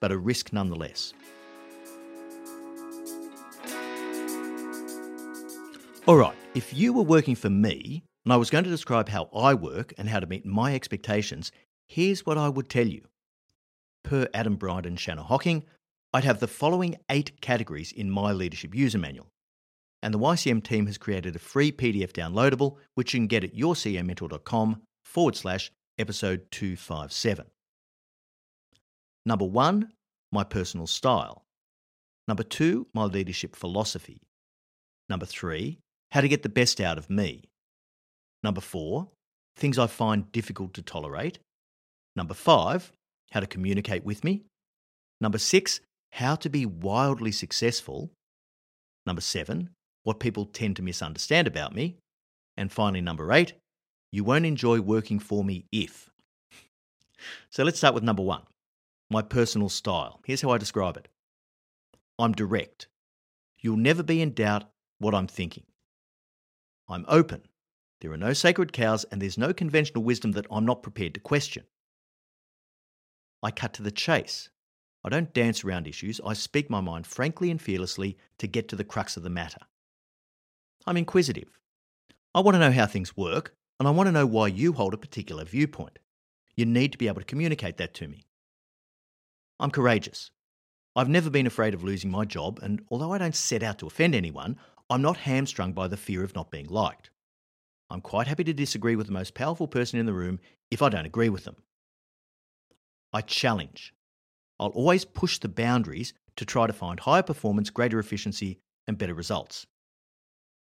but 0.00 0.12
a 0.12 0.18
risk 0.18 0.52
nonetheless. 0.52 1.14
All 6.06 6.16
right, 6.16 6.36
if 6.54 6.74
you 6.74 6.92
were 6.92 7.02
working 7.02 7.34
for 7.34 7.48
me 7.48 8.04
and 8.24 8.32
I 8.32 8.36
was 8.36 8.50
going 8.50 8.64
to 8.64 8.70
describe 8.70 9.08
how 9.08 9.30
I 9.34 9.54
work 9.54 9.94
and 9.96 10.08
how 10.08 10.20
to 10.20 10.26
meet 10.26 10.44
my 10.44 10.74
expectations, 10.74 11.50
here's 11.88 12.26
what 12.26 12.36
I 12.36 12.48
would 12.48 12.68
tell 12.68 12.86
you. 12.86 13.02
Per 14.02 14.28
Adam 14.34 14.56
Bryant 14.56 14.84
and 14.84 15.00
Shanna 15.00 15.22
Hocking, 15.22 15.64
I'd 16.12 16.24
have 16.24 16.40
the 16.40 16.46
following 16.46 16.96
eight 17.10 17.40
categories 17.40 17.90
in 17.90 18.10
my 18.10 18.32
leadership 18.32 18.74
user 18.74 18.98
manual. 18.98 19.28
And 20.02 20.12
the 20.12 20.18
YCM 20.18 20.62
team 20.62 20.86
has 20.86 20.98
created 20.98 21.34
a 21.34 21.38
free 21.38 21.72
PDF 21.72 22.12
downloadable, 22.12 22.76
which 22.94 23.14
you 23.14 23.20
can 23.20 23.26
get 23.26 23.44
at 23.44 23.56
yourceomentor.com 23.56 24.82
forward 25.06 25.36
slash 25.36 25.72
episode 25.98 26.50
257. 26.50 27.46
Number 29.26 29.44
one, 29.44 29.92
my 30.32 30.44
personal 30.44 30.86
style. 30.86 31.44
Number 32.28 32.42
two, 32.42 32.86
my 32.94 33.04
leadership 33.04 33.56
philosophy. 33.56 34.20
Number 35.08 35.26
three, 35.26 35.78
how 36.10 36.20
to 36.20 36.28
get 36.28 36.42
the 36.42 36.48
best 36.48 36.80
out 36.80 36.98
of 36.98 37.10
me. 37.10 37.44
Number 38.42 38.60
four, 38.60 39.08
things 39.56 39.78
I 39.78 39.86
find 39.86 40.30
difficult 40.32 40.74
to 40.74 40.82
tolerate. 40.82 41.38
Number 42.16 42.34
five, 42.34 42.92
how 43.32 43.40
to 43.40 43.46
communicate 43.46 44.04
with 44.04 44.24
me. 44.24 44.44
Number 45.20 45.38
six, 45.38 45.80
how 46.12 46.36
to 46.36 46.48
be 46.48 46.66
wildly 46.66 47.32
successful. 47.32 48.10
Number 49.06 49.22
seven, 49.22 49.70
what 50.04 50.20
people 50.20 50.46
tend 50.46 50.76
to 50.76 50.82
misunderstand 50.82 51.46
about 51.46 51.74
me. 51.74 51.96
And 52.56 52.70
finally, 52.70 53.00
number 53.00 53.32
eight, 53.32 53.54
you 54.12 54.24
won't 54.24 54.46
enjoy 54.46 54.80
working 54.80 55.18
for 55.18 55.44
me 55.44 55.66
if. 55.72 56.10
So 57.50 57.64
let's 57.64 57.78
start 57.78 57.94
with 57.94 58.04
number 58.04 58.22
one 58.22 58.42
my 59.10 59.22
personal 59.22 59.68
style. 59.68 60.20
Here's 60.24 60.42
how 60.42 60.50
I 60.50 60.58
describe 60.58 60.96
it 60.96 61.08
I'm 62.18 62.32
direct. 62.32 62.88
You'll 63.58 63.76
never 63.76 64.02
be 64.02 64.20
in 64.20 64.34
doubt 64.34 64.64
what 64.98 65.14
I'm 65.14 65.26
thinking. 65.26 65.64
I'm 66.88 67.04
open. 67.08 67.42
There 68.00 68.12
are 68.12 68.18
no 68.18 68.32
sacred 68.32 68.72
cows, 68.72 69.04
and 69.04 69.22
there's 69.22 69.38
no 69.38 69.52
conventional 69.52 70.04
wisdom 70.04 70.32
that 70.32 70.46
I'm 70.50 70.66
not 70.66 70.82
prepared 70.82 71.14
to 71.14 71.20
question. 71.20 71.64
I 73.42 73.50
cut 73.50 73.72
to 73.74 73.82
the 73.82 73.90
chase. 73.90 74.50
I 75.02 75.10
don't 75.10 75.34
dance 75.34 75.64
around 75.64 75.86
issues, 75.86 76.20
I 76.24 76.32
speak 76.32 76.70
my 76.70 76.80
mind 76.80 77.06
frankly 77.06 77.50
and 77.50 77.60
fearlessly 77.60 78.16
to 78.38 78.46
get 78.46 78.68
to 78.68 78.76
the 78.76 78.84
crux 78.84 79.16
of 79.16 79.22
the 79.22 79.30
matter. 79.30 79.60
I'm 80.86 80.96
inquisitive. 80.96 81.58
I 82.34 82.40
want 82.40 82.54
to 82.54 82.58
know 82.58 82.72
how 82.72 82.86
things 82.86 83.16
work, 83.16 83.54
and 83.78 83.86
I 83.86 83.90
want 83.90 84.06
to 84.08 84.12
know 84.12 84.26
why 84.26 84.48
you 84.48 84.72
hold 84.72 84.94
a 84.94 84.98
particular 84.98 85.44
viewpoint. 85.44 85.98
You 86.56 86.66
need 86.66 86.92
to 86.92 86.98
be 86.98 87.08
able 87.08 87.20
to 87.20 87.26
communicate 87.26 87.76
that 87.76 87.94
to 87.94 88.08
me. 88.08 88.24
I'm 89.60 89.70
courageous. 89.70 90.30
I've 90.96 91.08
never 91.08 91.30
been 91.30 91.46
afraid 91.46 91.74
of 91.74 91.82
losing 91.82 92.10
my 92.10 92.24
job, 92.24 92.60
and 92.62 92.84
although 92.90 93.12
I 93.12 93.18
don't 93.18 93.34
set 93.34 93.62
out 93.62 93.78
to 93.78 93.86
offend 93.86 94.14
anyone, 94.14 94.56
I'm 94.88 95.02
not 95.02 95.16
hamstrung 95.18 95.72
by 95.72 95.88
the 95.88 95.96
fear 95.96 96.22
of 96.22 96.34
not 96.34 96.50
being 96.50 96.68
liked. 96.68 97.10
I'm 97.90 98.00
quite 98.00 98.26
happy 98.26 98.44
to 98.44 98.52
disagree 98.52 98.96
with 98.96 99.06
the 99.06 99.12
most 99.12 99.34
powerful 99.34 99.68
person 99.68 99.98
in 99.98 100.06
the 100.06 100.12
room 100.12 100.40
if 100.70 100.82
I 100.82 100.88
don't 100.88 101.06
agree 101.06 101.28
with 101.28 101.44
them. 101.44 101.56
I 103.12 103.20
challenge. 103.20 103.94
I'll 104.58 104.68
always 104.68 105.04
push 105.04 105.38
the 105.38 105.48
boundaries 105.48 106.14
to 106.36 106.44
try 106.44 106.66
to 106.66 106.72
find 106.72 106.98
higher 107.00 107.22
performance, 107.22 107.70
greater 107.70 107.98
efficiency, 107.98 108.58
and 108.86 108.98
better 108.98 109.14
results. 109.14 109.66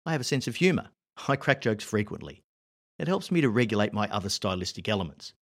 I 0.05 0.13
have 0.13 0.21
a 0.21 0.25
sense 0.25 0.49
of 0.49 0.57
humour. 0.57 0.91
I 1.29 1.37
crack 1.37 1.61
jokes 1.61 1.85
frequently. 1.85 2.43
It 2.99 3.09
helps 3.09 3.31
me 3.31 3.41
to 3.41 3.49
regulate 3.49 3.93
my 3.93 4.09
other 4.09 4.29
stylistic 4.29 4.89
elements. 4.89 5.35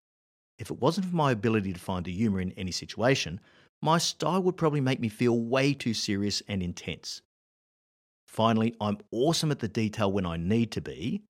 If 0.59 0.69
it 0.69 0.81
wasn't 0.81 1.07
for 1.07 1.15
my 1.15 1.31
ability 1.31 1.71
to 1.73 1.79
find 1.79 2.05
the 2.05 2.11
humour 2.11 2.41
in 2.41 2.51
any 2.51 2.71
situation, 2.71 3.39
my 3.81 3.97
style 3.97 4.43
would 4.43 4.57
probably 4.57 4.81
make 4.81 4.99
me 4.99 5.07
feel 5.07 5.39
way 5.39 5.73
too 5.73 5.93
serious 5.93 6.43
and 6.49 6.61
intense. 6.61 7.21
Finally, 8.27 8.75
I'm 8.79 8.97
awesome 9.11 9.51
at 9.51 9.59
the 9.59 9.69
detail 9.69 10.11
when 10.11 10.25
I 10.25 10.35
need 10.37 10.71
to 10.73 10.81
be, 10.81 11.23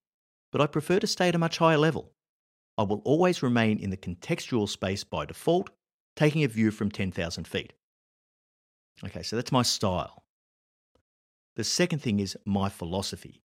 but 0.52 0.62
I 0.62 0.66
prefer 0.66 1.00
to 1.00 1.08
stay 1.08 1.30
at 1.30 1.36
a 1.36 1.40
much 1.40 1.60
higher 1.60 1.78
level. 1.78 2.12
I 2.78 2.84
will 2.84 3.02
always 3.06 3.44
remain 3.44 3.78
in 3.78 3.92
the 3.92 3.98
contextual 3.98 4.68
space 4.68 5.04
by 5.04 5.26
default, 5.26 5.70
taking 6.16 6.44
a 6.44 6.48
view 6.48 6.72
from 6.72 6.90
10,000 6.90 7.48
feet. 7.48 7.74
Okay, 9.06 9.22
so 9.22 9.36
that's 9.36 9.52
my 9.52 9.62
style. 9.62 10.24
The 11.56 11.64
second 11.64 12.00
thing 12.00 12.20
is 12.20 12.38
my 12.46 12.68
philosophy. 12.68 13.42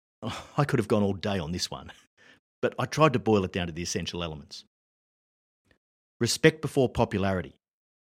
I 0.56 0.64
could 0.64 0.78
have 0.78 0.88
gone 0.88 1.02
all 1.02 1.14
day 1.14 1.38
on 1.38 1.52
this 1.52 1.70
one, 1.70 1.92
but 2.62 2.74
I 2.78 2.86
tried 2.86 3.12
to 3.12 3.18
boil 3.18 3.44
it 3.44 3.52
down 3.52 3.68
to 3.68 3.72
the 3.72 3.82
essential 3.82 4.24
elements. 4.24 4.64
Respect 6.20 6.62
before 6.62 6.88
popularity. 6.88 7.58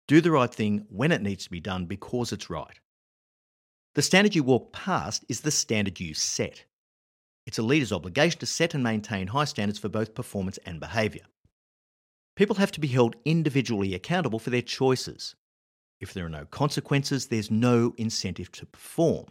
Do 0.08 0.22
the 0.22 0.32
right 0.32 0.54
thing 0.54 0.86
when 0.90 1.12
it 1.12 1.22
needs 1.22 1.44
to 1.44 1.50
be 1.50 1.60
done 1.60 1.86
because 1.86 2.32
it's 2.32 2.50
right. 2.50 2.80
The 3.96 4.02
standard 4.02 4.36
you 4.36 4.44
walk 4.44 4.72
past 4.72 5.26
is 5.28 5.42
the 5.42 5.52
standard 5.52 6.00
you 6.00 6.14
set. 6.14 6.66
It's 7.46 7.58
a 7.58 7.64
leader's 7.64 7.92
obligation 7.92 8.40
to 8.40 8.46
set 8.46 8.74
and 8.74 8.84
maintain 8.84 9.28
high 9.28 9.46
standards 9.46 9.80
for 9.80 9.90
both 9.90 10.16
performance 10.16 10.58
and 10.66 10.80
behaviour. 10.80 11.26
People 12.36 12.56
have 12.56 12.72
to 12.72 12.80
be 12.80 12.88
held 12.88 13.18
individually 13.26 13.94
accountable 13.94 14.40
for 14.40 14.50
their 14.50 14.62
choices. 14.62 15.36
If 16.00 16.14
there 16.14 16.26
are 16.26 16.30
no 16.30 16.46
consequences, 16.46 17.28
there's 17.28 17.52
no 17.52 17.94
incentive 17.98 18.52
to 18.54 18.66
perform. 18.66 19.26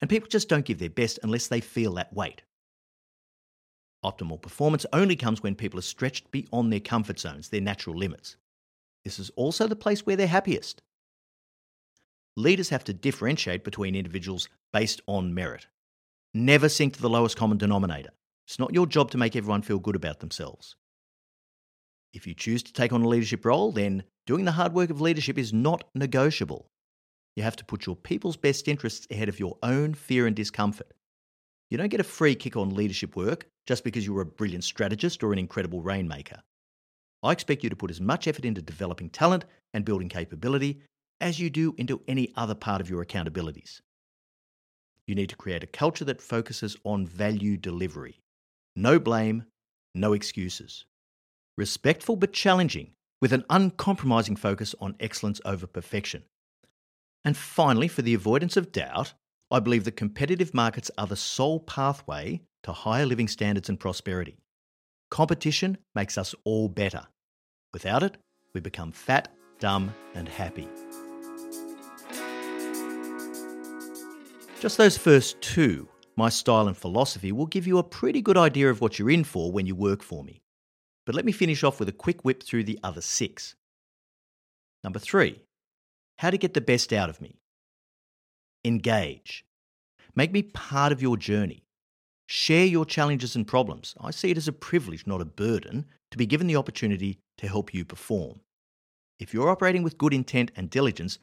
And 0.00 0.10
people 0.10 0.28
just 0.28 0.50
don't 0.50 0.66
give 0.66 0.78
their 0.78 0.90
best 0.90 1.18
unless 1.22 1.48
they 1.48 1.60
feel 1.60 1.94
that 1.94 2.12
weight. 2.12 2.42
Optimal 4.04 4.40
performance 4.40 4.84
only 4.92 5.16
comes 5.16 5.42
when 5.42 5.54
people 5.54 5.78
are 5.78 5.82
stretched 5.82 6.30
beyond 6.30 6.72
their 6.72 6.80
comfort 6.80 7.18
zones, 7.18 7.48
their 7.48 7.60
natural 7.60 7.96
limits. 7.96 8.36
This 9.04 9.18
is 9.18 9.30
also 9.30 9.66
the 9.66 9.76
place 9.76 10.04
where 10.04 10.16
they're 10.16 10.26
happiest 10.26 10.82
leaders 12.36 12.70
have 12.70 12.84
to 12.84 12.92
differentiate 12.92 13.64
between 13.64 13.94
individuals 13.94 14.48
based 14.72 15.00
on 15.06 15.34
merit. 15.34 15.66
Never 16.32 16.68
sink 16.68 16.94
to 16.94 17.02
the 17.02 17.10
lowest 17.10 17.36
common 17.36 17.58
denominator. 17.58 18.10
It's 18.46 18.58
not 18.58 18.74
your 18.74 18.86
job 18.86 19.10
to 19.12 19.18
make 19.18 19.36
everyone 19.36 19.62
feel 19.62 19.78
good 19.78 19.96
about 19.96 20.20
themselves. 20.20 20.76
If 22.12 22.26
you 22.26 22.34
choose 22.34 22.62
to 22.64 22.72
take 22.72 22.92
on 22.92 23.02
a 23.02 23.08
leadership 23.08 23.44
role, 23.44 23.72
then 23.72 24.04
doing 24.26 24.44
the 24.44 24.52
hard 24.52 24.72
work 24.72 24.90
of 24.90 25.00
leadership 25.00 25.38
is 25.38 25.52
not 25.52 25.84
negotiable. 25.94 26.70
You 27.36 27.42
have 27.42 27.56
to 27.56 27.64
put 27.64 27.86
your 27.86 27.96
people's 27.96 28.36
best 28.36 28.68
interests 28.68 29.06
ahead 29.10 29.28
of 29.28 29.40
your 29.40 29.56
own 29.62 29.94
fear 29.94 30.26
and 30.26 30.36
discomfort. 30.36 30.92
You 31.70 31.78
don't 31.78 31.88
get 31.88 32.00
a 32.00 32.04
free 32.04 32.34
kick 32.34 32.56
on 32.56 32.74
leadership 32.74 33.16
work 33.16 33.46
just 33.66 33.84
because 33.84 34.06
you're 34.06 34.20
a 34.20 34.26
brilliant 34.26 34.64
strategist 34.64 35.22
or 35.22 35.32
an 35.32 35.38
incredible 35.38 35.82
rainmaker. 35.82 36.42
I 37.22 37.32
expect 37.32 37.64
you 37.64 37.70
to 37.70 37.76
put 37.76 37.90
as 37.90 38.00
much 38.00 38.28
effort 38.28 38.44
into 38.44 38.60
developing 38.60 39.08
talent 39.08 39.44
and 39.72 39.84
building 39.84 40.08
capability 40.08 40.82
as 41.20 41.40
you 41.40 41.48
do 41.48 41.74
into 41.78 42.02
any 42.06 42.32
other 42.36 42.54
part 42.54 42.80
of 42.80 42.90
your 42.90 43.04
accountabilities. 43.04 43.80
You 45.06 45.14
need 45.14 45.30
to 45.30 45.36
create 45.36 45.62
a 45.62 45.66
culture 45.66 46.04
that 46.04 46.20
focuses 46.20 46.76
on 46.84 47.06
value 47.06 47.56
delivery. 47.56 48.20
No 48.76 48.98
blame, 48.98 49.44
no 49.94 50.12
excuses. 50.12 50.84
Respectful 51.56 52.16
but 52.16 52.32
challenging, 52.32 52.92
with 53.20 53.32
an 53.32 53.44
uncompromising 53.48 54.36
focus 54.36 54.74
on 54.80 54.96
excellence 55.00 55.40
over 55.44 55.66
perfection. 55.66 56.24
And 57.24 57.36
finally, 57.36 57.88
for 57.88 58.02
the 58.02 58.14
avoidance 58.14 58.56
of 58.56 58.72
doubt, 58.72 59.14
I 59.54 59.60
believe 59.60 59.84
that 59.84 59.94
competitive 59.94 60.52
markets 60.52 60.90
are 60.98 61.06
the 61.06 61.14
sole 61.14 61.60
pathway 61.60 62.42
to 62.64 62.72
higher 62.72 63.06
living 63.06 63.28
standards 63.28 63.68
and 63.68 63.78
prosperity. 63.78 64.36
Competition 65.12 65.78
makes 65.94 66.18
us 66.18 66.34
all 66.42 66.68
better. 66.68 67.06
Without 67.72 68.02
it, 68.02 68.16
we 68.52 68.60
become 68.60 68.90
fat, 68.90 69.28
dumb, 69.60 69.94
and 70.16 70.28
happy. 70.28 70.68
Just 74.58 74.76
those 74.76 74.98
first 74.98 75.40
two, 75.40 75.88
my 76.16 76.30
style 76.30 76.66
and 76.66 76.76
philosophy, 76.76 77.30
will 77.30 77.46
give 77.46 77.68
you 77.68 77.78
a 77.78 77.84
pretty 77.84 78.22
good 78.22 78.36
idea 78.36 78.68
of 78.68 78.80
what 78.80 78.98
you're 78.98 79.08
in 79.08 79.22
for 79.22 79.52
when 79.52 79.66
you 79.66 79.76
work 79.76 80.02
for 80.02 80.24
me. 80.24 80.42
But 81.06 81.14
let 81.14 81.24
me 81.24 81.30
finish 81.30 81.62
off 81.62 81.78
with 81.78 81.88
a 81.88 81.92
quick 81.92 82.24
whip 82.24 82.42
through 82.42 82.64
the 82.64 82.80
other 82.82 83.02
six. 83.02 83.54
Number 84.82 84.98
three, 84.98 85.42
how 86.18 86.30
to 86.30 86.38
get 86.38 86.54
the 86.54 86.60
best 86.60 86.92
out 86.92 87.08
of 87.08 87.20
me. 87.20 87.38
Engage. 88.64 89.44
Make 90.14 90.32
me 90.32 90.42
part 90.42 90.92
of 90.92 91.02
your 91.02 91.16
journey. 91.16 91.64
Share 92.26 92.64
your 92.64 92.86
challenges 92.86 93.36
and 93.36 93.46
problems. 93.46 93.94
I 94.00 94.10
see 94.10 94.30
it 94.30 94.38
as 94.38 94.48
a 94.48 94.52
privilege, 94.52 95.06
not 95.06 95.20
a 95.20 95.26
burden, 95.26 95.84
to 96.10 96.18
be 96.18 96.26
given 96.26 96.46
the 96.46 96.56
opportunity 96.56 97.18
to 97.38 97.48
help 97.48 97.74
you 97.74 97.84
perform. 97.84 98.40
If 99.18 99.34
you're 99.34 99.50
operating 99.50 99.82
with 99.82 99.98
good 99.98 100.14
intent 100.14 100.50
and 100.56 100.70
diligence, 100.70 101.18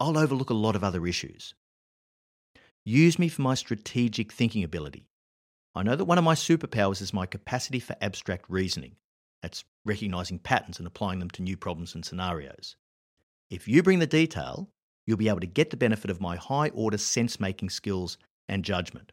I'll 0.00 0.18
overlook 0.18 0.50
a 0.50 0.54
lot 0.54 0.74
of 0.74 0.82
other 0.82 1.06
issues. 1.06 1.54
Use 2.84 3.18
me 3.18 3.28
for 3.28 3.42
my 3.42 3.54
strategic 3.54 4.32
thinking 4.32 4.64
ability. 4.64 5.06
I 5.74 5.82
know 5.82 5.94
that 5.94 6.06
one 6.06 6.18
of 6.18 6.24
my 6.24 6.34
superpowers 6.34 7.00
is 7.00 7.12
my 7.12 7.26
capacity 7.26 7.78
for 7.78 7.94
abstract 8.00 8.46
reasoning. 8.48 8.96
That's 9.42 9.64
recognizing 9.84 10.38
patterns 10.38 10.78
and 10.78 10.86
applying 10.86 11.20
them 11.20 11.30
to 11.30 11.42
new 11.42 11.56
problems 11.56 11.94
and 11.94 12.04
scenarios. 12.04 12.76
If 13.50 13.68
you 13.68 13.82
bring 13.82 14.00
the 14.00 14.06
detail, 14.06 14.68
you'll 15.10 15.18
be 15.18 15.28
able 15.28 15.40
to 15.40 15.46
get 15.46 15.70
the 15.70 15.76
benefit 15.76 16.08
of 16.08 16.20
my 16.20 16.36
high 16.36 16.68
order 16.68 16.96
sense 16.96 17.40
making 17.40 17.68
skills 17.68 18.16
and 18.48 18.64
judgment. 18.64 19.10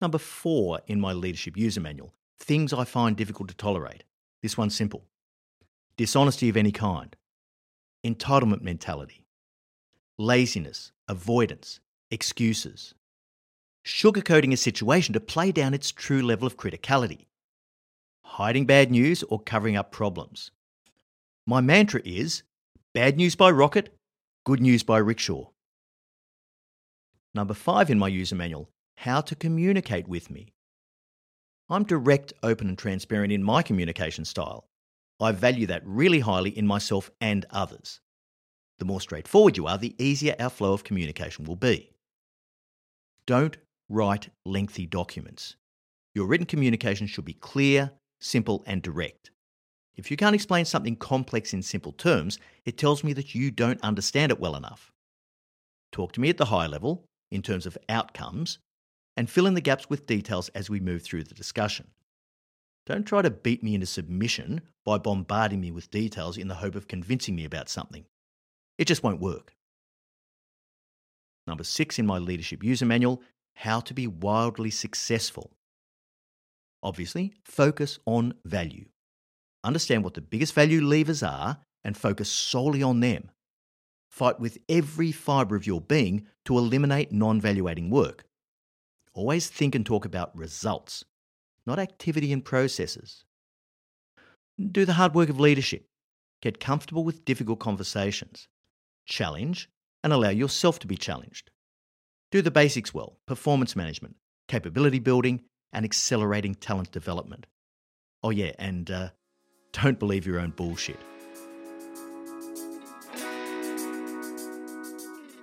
Number 0.00 0.16
four 0.16 0.80
in 0.86 0.98
my 0.98 1.12
leadership 1.12 1.58
user 1.58 1.82
manual 1.82 2.14
things 2.40 2.72
I 2.72 2.84
find 2.84 3.16
difficult 3.16 3.50
to 3.50 3.54
tolerate. 3.54 4.04
This 4.42 4.56
one's 4.56 4.74
simple 4.74 5.04
dishonesty 5.98 6.48
of 6.48 6.56
any 6.56 6.72
kind, 6.72 7.14
entitlement 8.06 8.62
mentality, 8.62 9.26
laziness, 10.16 10.92
avoidance, 11.08 11.80
excuses, 12.10 12.94
sugarcoating 13.84 14.52
a 14.52 14.56
situation 14.56 15.12
to 15.12 15.20
play 15.20 15.52
down 15.52 15.74
its 15.74 15.90
true 15.90 16.22
level 16.22 16.46
of 16.46 16.56
criticality, 16.56 17.26
hiding 18.24 18.64
bad 18.64 18.90
news 18.90 19.22
or 19.24 19.40
covering 19.40 19.76
up 19.76 19.92
problems. 19.92 20.50
My 21.46 21.60
mantra 21.60 22.00
is 22.04 22.44
bad 22.94 23.16
news 23.16 23.34
by 23.34 23.50
rocket, 23.50 23.97
good 24.48 24.60
news 24.62 24.82
by 24.82 24.96
rickshaw. 24.96 25.44
Number 27.34 27.52
five 27.52 27.90
in 27.90 27.98
my 27.98 28.08
user 28.08 28.34
manual 28.34 28.70
how 28.96 29.20
to 29.20 29.34
communicate 29.34 30.08
with 30.08 30.30
me. 30.30 30.54
I'm 31.68 31.84
direct, 31.84 32.32
open, 32.42 32.70
and 32.70 32.78
transparent 32.78 33.30
in 33.30 33.42
my 33.42 33.60
communication 33.60 34.24
style. 34.24 34.66
I 35.20 35.32
value 35.32 35.66
that 35.66 35.82
really 35.84 36.20
highly 36.20 36.48
in 36.48 36.66
myself 36.66 37.10
and 37.20 37.44
others. 37.50 38.00
The 38.78 38.86
more 38.86 39.02
straightforward 39.02 39.58
you 39.58 39.66
are, 39.66 39.76
the 39.76 39.94
easier 40.02 40.34
our 40.40 40.48
flow 40.48 40.72
of 40.72 40.82
communication 40.82 41.44
will 41.44 41.56
be. 41.56 41.92
Don't 43.26 43.58
write 43.90 44.30
lengthy 44.46 44.86
documents. 44.86 45.56
Your 46.14 46.26
written 46.26 46.46
communication 46.46 47.06
should 47.06 47.26
be 47.26 47.34
clear, 47.34 47.90
simple, 48.18 48.64
and 48.66 48.80
direct. 48.80 49.30
If 49.98 50.12
you 50.12 50.16
can't 50.16 50.34
explain 50.34 50.64
something 50.64 50.94
complex 50.94 51.52
in 51.52 51.60
simple 51.60 51.90
terms, 51.90 52.38
it 52.64 52.78
tells 52.78 53.02
me 53.02 53.12
that 53.14 53.34
you 53.34 53.50
don't 53.50 53.82
understand 53.82 54.30
it 54.30 54.38
well 54.38 54.54
enough. 54.54 54.92
Talk 55.90 56.12
to 56.12 56.20
me 56.20 56.28
at 56.28 56.36
the 56.36 56.46
high 56.46 56.68
level, 56.68 57.04
in 57.32 57.42
terms 57.42 57.66
of 57.66 57.76
outcomes, 57.88 58.60
and 59.16 59.28
fill 59.28 59.48
in 59.48 59.54
the 59.54 59.60
gaps 59.60 59.90
with 59.90 60.06
details 60.06 60.50
as 60.50 60.70
we 60.70 60.78
move 60.78 61.02
through 61.02 61.24
the 61.24 61.34
discussion. 61.34 61.88
Don't 62.86 63.06
try 63.06 63.22
to 63.22 63.30
beat 63.30 63.64
me 63.64 63.74
into 63.74 63.86
submission 63.86 64.60
by 64.84 64.98
bombarding 64.98 65.60
me 65.60 65.72
with 65.72 65.90
details 65.90 66.38
in 66.38 66.46
the 66.46 66.54
hope 66.54 66.76
of 66.76 66.86
convincing 66.86 67.34
me 67.34 67.44
about 67.44 67.68
something. 67.68 68.04
It 68.78 68.86
just 68.86 69.02
won't 69.02 69.20
work. 69.20 69.52
Number 71.48 71.64
six 71.64 71.98
in 71.98 72.06
my 72.06 72.18
leadership 72.18 72.62
user 72.62 72.86
manual 72.86 73.20
how 73.54 73.80
to 73.80 73.92
be 73.92 74.06
wildly 74.06 74.70
successful. 74.70 75.50
Obviously, 76.84 77.34
focus 77.42 77.98
on 78.06 78.34
value. 78.44 78.84
Understand 79.64 80.04
what 80.04 80.14
the 80.14 80.20
biggest 80.20 80.54
value 80.54 80.80
levers 80.80 81.22
are 81.22 81.58
and 81.84 81.96
focus 81.96 82.28
solely 82.28 82.82
on 82.82 83.00
them. 83.00 83.30
Fight 84.10 84.40
with 84.40 84.58
every 84.68 85.12
fibre 85.12 85.56
of 85.56 85.66
your 85.66 85.80
being 85.80 86.26
to 86.44 86.58
eliminate 86.58 87.12
non 87.12 87.40
valuating 87.40 87.90
work. 87.90 88.24
Always 89.14 89.48
think 89.48 89.74
and 89.74 89.84
talk 89.84 90.04
about 90.04 90.36
results, 90.36 91.04
not 91.66 91.78
activity 91.78 92.32
and 92.32 92.44
processes. 92.44 93.24
Do 94.60 94.84
the 94.84 94.94
hard 94.94 95.14
work 95.14 95.28
of 95.28 95.38
leadership. 95.38 95.86
Get 96.40 96.60
comfortable 96.60 97.04
with 97.04 97.24
difficult 97.24 97.58
conversations 97.58 98.48
challenge, 99.08 99.68
and 100.04 100.12
allow 100.12 100.28
yourself 100.28 100.78
to 100.78 100.86
be 100.86 100.96
challenged. 100.96 101.50
Do 102.30 102.42
the 102.42 102.50
basics 102.50 102.94
well 102.94 103.18
performance 103.26 103.74
management, 103.74 104.14
capability 104.46 105.00
building, 105.00 105.42
and 105.72 105.84
accelerating 105.84 106.54
talent 106.54 106.92
development. 106.92 107.46
Oh, 108.22 108.30
yeah, 108.30 108.52
and 108.58 108.90
uh, 108.90 109.08
don't 109.72 109.98
believe 109.98 110.26
your 110.26 110.40
own 110.40 110.50
bullshit. 110.50 110.98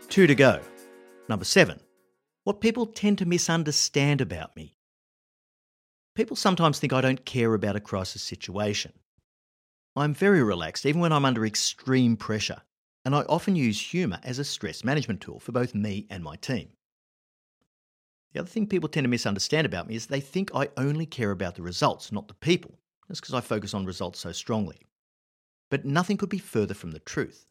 Two 0.09 0.27
to 0.27 0.35
go. 0.35 0.61
Number 1.27 1.45
seven, 1.45 1.79
what 2.43 2.61
people 2.61 2.85
tend 2.85 3.17
to 3.17 3.25
misunderstand 3.25 4.21
about 4.21 4.55
me. 4.55 4.77
People 6.15 6.37
sometimes 6.37 6.79
think 6.79 6.93
I 6.93 7.01
don't 7.01 7.25
care 7.25 7.53
about 7.53 7.75
a 7.75 7.81
crisis 7.81 8.21
situation. 8.21 8.93
I'm 9.95 10.13
very 10.13 10.43
relaxed, 10.43 10.85
even 10.85 11.01
when 11.01 11.11
I'm 11.11 11.25
under 11.25 11.45
extreme 11.45 12.15
pressure, 12.15 12.61
and 13.03 13.15
I 13.15 13.23
often 13.23 13.55
use 13.55 13.79
humour 13.81 14.19
as 14.23 14.39
a 14.39 14.45
stress 14.45 14.83
management 14.83 15.21
tool 15.21 15.39
for 15.39 15.51
both 15.51 15.75
me 15.75 16.07
and 16.09 16.23
my 16.23 16.35
team. 16.35 16.69
The 18.33 18.41
other 18.41 18.49
thing 18.49 18.67
people 18.67 18.89
tend 18.89 19.05
to 19.05 19.09
misunderstand 19.09 19.65
about 19.65 19.87
me 19.87 19.95
is 19.95 20.07
they 20.07 20.19
think 20.19 20.51
I 20.53 20.69
only 20.77 21.05
care 21.05 21.31
about 21.31 21.55
the 21.55 21.61
results, 21.61 22.11
not 22.11 22.27
the 22.27 22.33
people. 22.33 22.77
That's 23.07 23.19
because 23.19 23.35
I 23.35 23.41
focus 23.41 23.73
on 23.73 23.85
results 23.85 24.19
so 24.19 24.31
strongly. 24.31 24.77
But 25.69 25.85
nothing 25.85 26.17
could 26.17 26.29
be 26.29 26.37
further 26.37 26.73
from 26.73 26.91
the 26.91 26.99
truth. 26.99 27.45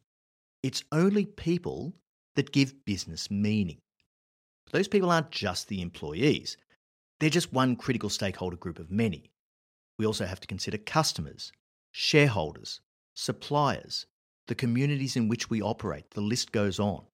It's 0.62 0.84
only 0.92 1.26
people 1.26 1.94
that 2.36 2.52
give 2.52 2.84
business 2.84 3.30
meaning. 3.30 3.78
Those 4.72 4.88
people 4.88 5.10
aren't 5.10 5.30
just 5.30 5.68
the 5.68 5.82
employees, 5.82 6.56
they're 7.20 7.30
just 7.30 7.52
one 7.52 7.76
critical 7.76 8.08
stakeholder 8.08 8.56
group 8.56 8.78
of 8.78 8.90
many. 8.90 9.30
We 9.98 10.06
also 10.06 10.26
have 10.26 10.40
to 10.40 10.46
consider 10.48 10.78
customers, 10.78 11.52
shareholders, 11.92 12.80
suppliers, 13.14 14.06
the 14.48 14.54
communities 14.54 15.16
in 15.16 15.28
which 15.28 15.48
we 15.48 15.62
operate, 15.62 16.10
the 16.10 16.20
list 16.20 16.50
goes 16.52 16.80
on. 16.80 17.04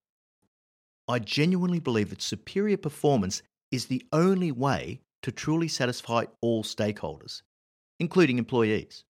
I 1.07 1.19
genuinely 1.19 1.79
believe 1.79 2.09
that 2.09 2.21
superior 2.21 2.77
performance 2.77 3.43
is 3.71 3.85
the 3.85 4.05
only 4.11 4.51
way 4.51 5.01
to 5.21 5.31
truly 5.31 5.67
satisfy 5.67 6.25
all 6.41 6.63
stakeholders, 6.63 7.41
including 8.01 8.37
employees. 8.37 9.05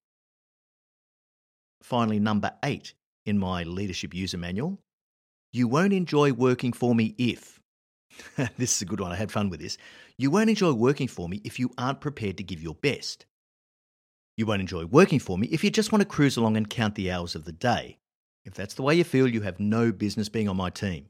Finally, 1.82 2.20
number 2.20 2.52
eight 2.64 2.94
in 3.26 3.40
my 3.40 3.64
leadership 3.64 4.14
user 4.14 4.38
manual 4.38 4.80
you 5.54 5.68
won't 5.68 5.92
enjoy 5.92 6.32
working 6.32 6.72
for 6.72 6.96
me 6.96 7.14
if. 7.18 7.60
this 8.58 8.76
is 8.76 8.82
a 8.82 8.86
good 8.86 9.02
one, 9.02 9.12
I 9.12 9.16
had 9.16 9.32
fun 9.32 9.50
with 9.50 9.60
this. 9.60 9.78
You 10.18 10.32
won't 10.32 10.50
enjoy 10.50 10.72
working 10.72 11.10
for 11.10 11.28
me 11.28 11.42
if 11.44 11.60
you 11.60 11.72
aren't 11.78 12.00
prepared 12.00 12.38
to 12.38 12.44
give 12.44 12.62
your 12.62 12.76
best. 12.76 13.26
You 14.38 14.46
won't 14.46 14.62
enjoy 14.62 14.86
working 14.86 15.20
for 15.20 15.38
me 15.38 15.48
if 15.48 15.64
you 15.64 15.70
just 15.70 15.92
want 15.92 16.02
to 16.02 16.08
cruise 16.08 16.38
along 16.38 16.56
and 16.56 16.70
count 16.70 16.96
the 16.96 17.12
hours 17.12 17.36
of 17.36 17.44
the 17.44 17.52
day. 17.52 17.98
If 18.46 18.54
that's 18.54 18.76
the 18.76 18.82
way 18.82 18.96
you 18.96 19.04
feel, 19.04 19.28
you 19.28 19.42
have 19.42 19.60
no 19.60 19.92
business 19.92 20.30
being 20.30 20.48
on 20.48 20.56
my 20.56 20.70
team. 20.70 21.08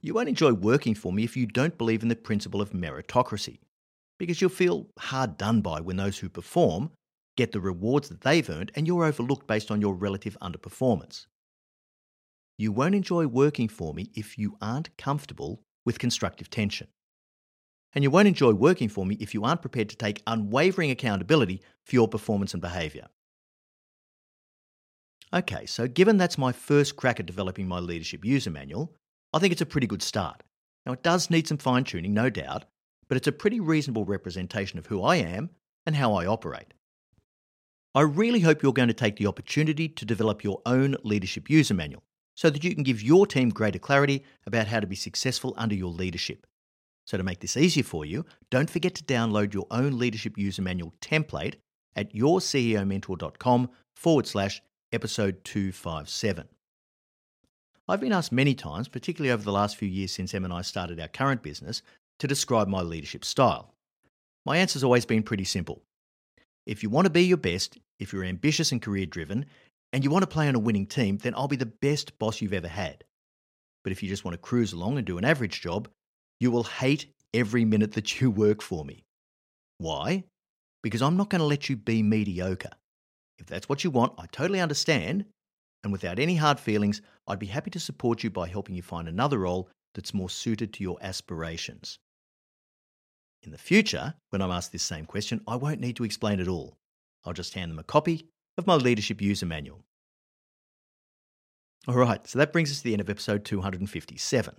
You 0.00 0.14
won't 0.14 0.28
enjoy 0.28 0.52
working 0.52 0.94
for 0.94 1.12
me 1.12 1.22
if 1.24 1.36
you 1.36 1.46
don't 1.46 1.78
believe 1.78 2.02
in 2.02 2.08
the 2.08 2.16
principle 2.16 2.60
of 2.60 2.72
meritocracy, 2.72 3.60
because 4.18 4.40
you'll 4.40 4.50
feel 4.50 4.88
hard 4.98 5.36
done 5.36 5.60
by 5.60 5.80
when 5.80 5.96
those 5.96 6.18
who 6.18 6.28
perform 6.28 6.90
get 7.36 7.52
the 7.52 7.60
rewards 7.60 8.08
that 8.08 8.20
they've 8.20 8.48
earned, 8.48 8.70
and 8.74 8.86
you're 8.86 9.04
overlooked 9.04 9.46
based 9.46 9.70
on 9.70 9.80
your 9.80 9.94
relative 9.94 10.36
underperformance. 10.40 11.26
You 12.56 12.70
won't 12.70 12.94
enjoy 12.94 13.26
working 13.26 13.68
for 13.68 13.92
me 13.92 14.10
if 14.14 14.38
you 14.38 14.56
aren't 14.62 14.96
comfortable 14.96 15.60
with 15.84 15.98
constructive 15.98 16.48
tension. 16.48 16.86
And 17.92 18.04
you 18.04 18.10
won't 18.10 18.28
enjoy 18.28 18.52
working 18.52 18.88
for 18.88 19.04
me 19.04 19.16
if 19.20 19.34
you 19.34 19.44
aren't 19.44 19.60
prepared 19.60 19.88
to 19.90 19.96
take 19.96 20.22
unwavering 20.26 20.90
accountability 20.90 21.62
for 21.84 21.96
your 21.96 22.08
performance 22.08 22.52
and 22.52 22.60
behaviour. 22.60 23.06
Okay, 25.32 25.66
so 25.66 25.88
given 25.88 26.16
that's 26.16 26.38
my 26.38 26.52
first 26.52 26.96
crack 26.96 27.18
at 27.18 27.26
developing 27.26 27.66
my 27.66 27.80
leadership 27.80 28.24
user 28.24 28.50
manual, 28.50 28.94
I 29.32 29.40
think 29.40 29.52
it's 29.52 29.62
a 29.62 29.66
pretty 29.66 29.88
good 29.88 30.02
start. 30.02 30.44
Now, 30.86 30.92
it 30.92 31.02
does 31.02 31.30
need 31.30 31.48
some 31.48 31.58
fine 31.58 31.82
tuning, 31.82 32.14
no 32.14 32.30
doubt, 32.30 32.66
but 33.08 33.16
it's 33.16 33.26
a 33.26 33.32
pretty 33.32 33.60
reasonable 33.60 34.04
representation 34.04 34.78
of 34.78 34.86
who 34.86 35.02
I 35.02 35.16
am 35.16 35.50
and 35.86 35.96
how 35.96 36.14
I 36.14 36.26
operate. 36.26 36.74
I 37.94 38.00
really 38.02 38.40
hope 38.40 38.62
you're 38.62 38.72
going 38.72 38.88
to 38.88 38.94
take 38.94 39.16
the 39.16 39.26
opportunity 39.26 39.88
to 39.88 40.04
develop 40.04 40.42
your 40.42 40.60
own 40.66 40.96
leadership 41.04 41.48
user 41.48 41.74
manual 41.74 42.02
so 42.34 42.50
that 42.50 42.64
you 42.64 42.74
can 42.74 42.82
give 42.82 43.02
your 43.02 43.26
team 43.26 43.50
greater 43.50 43.78
clarity 43.78 44.24
about 44.46 44.66
how 44.66 44.80
to 44.80 44.86
be 44.86 44.96
successful 44.96 45.54
under 45.56 45.74
your 45.74 45.92
leadership. 45.92 46.46
So, 47.06 47.16
to 47.16 47.22
make 47.22 47.40
this 47.40 47.56
easier 47.56 47.84
for 47.84 48.04
you, 48.04 48.24
don't 48.50 48.70
forget 48.70 48.94
to 48.96 49.04
download 49.04 49.52
your 49.52 49.66
own 49.70 49.98
leadership 49.98 50.38
user 50.38 50.62
manual 50.62 50.94
template 51.00 51.56
at 51.94 52.12
yourceomentor.com 52.14 53.70
forward 53.94 54.26
slash 54.26 54.62
episode 54.92 55.44
257. 55.44 56.48
I've 57.86 58.00
been 58.00 58.12
asked 58.12 58.32
many 58.32 58.54
times, 58.54 58.88
particularly 58.88 59.30
over 59.32 59.42
the 59.42 59.52
last 59.52 59.76
few 59.76 59.88
years 59.88 60.12
since 60.12 60.32
Em 60.32 60.44
and 60.44 60.54
I 60.54 60.62
started 60.62 60.98
our 60.98 61.08
current 61.08 61.42
business, 61.42 61.82
to 62.18 62.26
describe 62.26 62.68
my 62.68 62.82
leadership 62.82 63.24
style. 63.24 63.74
My 64.46 64.58
answer's 64.58 64.84
always 64.84 65.06
been 65.06 65.22
pretty 65.22 65.44
simple. 65.44 65.82
If 66.66 66.82
you 66.82 66.90
want 66.90 67.06
to 67.06 67.10
be 67.10 67.24
your 67.24 67.36
best, 67.36 67.78
if 67.98 68.12
you're 68.12 68.24
ambitious 68.24 68.72
and 68.72 68.80
career 68.80 69.06
driven, 69.06 69.46
and 69.92 70.02
you 70.02 70.10
want 70.10 70.22
to 70.22 70.30
play 70.30 70.48
on 70.48 70.54
a 70.54 70.60
winning 70.60 70.86
team, 70.86 71.18
then 71.18 71.34
I'll 71.36 71.48
be 71.48 71.56
the 71.56 71.66
best 71.66 72.18
boss 72.18 72.40
you've 72.40 72.52
ever 72.52 72.68
had. 72.68 73.04
But 73.84 73.92
if 73.92 74.02
you 74.02 74.08
just 74.08 74.24
want 74.24 74.34
to 74.34 74.38
cruise 74.38 74.72
along 74.72 74.98
and 74.98 75.06
do 75.06 75.18
an 75.18 75.24
average 75.24 75.60
job, 75.60 75.88
you 76.40 76.50
will 76.50 76.64
hate 76.64 77.06
every 77.32 77.64
minute 77.64 77.92
that 77.92 78.20
you 78.20 78.30
work 78.30 78.62
for 78.62 78.84
me. 78.84 79.04
Why? 79.78 80.24
Because 80.82 81.02
I'm 81.02 81.16
not 81.16 81.30
going 81.30 81.40
to 81.40 81.46
let 81.46 81.68
you 81.68 81.76
be 81.76 82.02
mediocre. 82.02 82.70
If 83.38 83.46
that's 83.46 83.68
what 83.68 83.84
you 83.84 83.90
want, 83.90 84.14
I 84.18 84.26
totally 84.32 84.60
understand. 84.60 85.26
And 85.82 85.92
without 85.92 86.18
any 86.18 86.36
hard 86.36 86.58
feelings, 86.58 87.02
I'd 87.28 87.38
be 87.38 87.46
happy 87.46 87.70
to 87.70 87.80
support 87.80 88.22
you 88.24 88.30
by 88.30 88.48
helping 88.48 88.74
you 88.74 88.82
find 88.82 89.06
another 89.06 89.38
role 89.38 89.68
that's 89.94 90.14
more 90.14 90.30
suited 90.30 90.72
to 90.72 90.82
your 90.82 90.96
aspirations. 91.00 91.98
In 93.44 93.52
the 93.52 93.58
future, 93.58 94.14
when 94.30 94.40
I'm 94.40 94.50
asked 94.50 94.72
this 94.72 94.82
same 94.82 95.04
question, 95.04 95.42
I 95.46 95.56
won't 95.56 95.80
need 95.80 95.96
to 95.96 96.04
explain 96.04 96.40
it 96.40 96.48
all. 96.48 96.78
I'll 97.24 97.34
just 97.34 97.54
hand 97.54 97.70
them 97.70 97.78
a 97.78 97.84
copy 97.84 98.26
of 98.56 98.66
my 98.66 98.74
leadership 98.74 99.20
user 99.20 99.44
manual. 99.44 99.84
All 101.86 101.96
right, 101.96 102.26
so 102.26 102.38
that 102.38 102.52
brings 102.52 102.70
us 102.70 102.78
to 102.78 102.84
the 102.84 102.92
end 102.94 103.02
of 103.02 103.10
episode 103.10 103.44
257. 103.44 104.54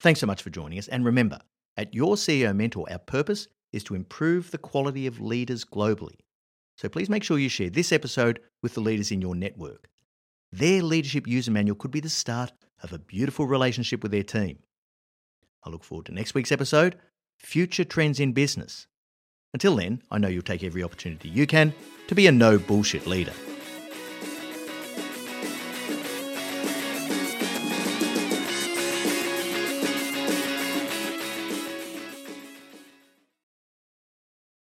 Thanks 0.00 0.20
so 0.20 0.26
much 0.26 0.42
for 0.42 0.50
joining 0.50 0.78
us. 0.78 0.88
And 0.88 1.04
remember, 1.04 1.38
at 1.76 1.94
Your 1.94 2.16
CEO 2.16 2.54
Mentor, 2.54 2.86
our 2.90 2.98
purpose 2.98 3.46
is 3.72 3.84
to 3.84 3.94
improve 3.94 4.50
the 4.50 4.58
quality 4.58 5.06
of 5.06 5.20
leaders 5.20 5.64
globally. 5.64 6.18
So 6.76 6.88
please 6.88 7.08
make 7.08 7.22
sure 7.22 7.38
you 7.38 7.48
share 7.48 7.70
this 7.70 7.92
episode 7.92 8.40
with 8.62 8.74
the 8.74 8.80
leaders 8.80 9.12
in 9.12 9.20
your 9.20 9.36
network. 9.36 9.88
Their 10.50 10.82
leadership 10.82 11.28
user 11.28 11.52
manual 11.52 11.76
could 11.76 11.92
be 11.92 12.00
the 12.00 12.08
start 12.08 12.52
of 12.82 12.92
a 12.92 12.98
beautiful 12.98 13.46
relationship 13.46 14.02
with 14.02 14.10
their 14.10 14.24
team. 14.24 14.58
I 15.64 15.70
look 15.70 15.84
forward 15.84 16.06
to 16.06 16.12
next 16.12 16.34
week's 16.34 16.52
episode 16.52 16.96
Future 17.38 17.84
Trends 17.84 18.20
in 18.20 18.32
Business. 18.32 18.86
Until 19.52 19.76
then, 19.76 20.02
I 20.10 20.18
know 20.18 20.28
you'll 20.28 20.42
take 20.42 20.64
every 20.64 20.82
opportunity 20.82 21.28
you 21.28 21.46
can 21.46 21.74
to 22.08 22.14
be 22.14 22.26
a 22.26 22.32
no 22.32 22.58
bullshit 22.58 23.06
leader. 23.06 23.32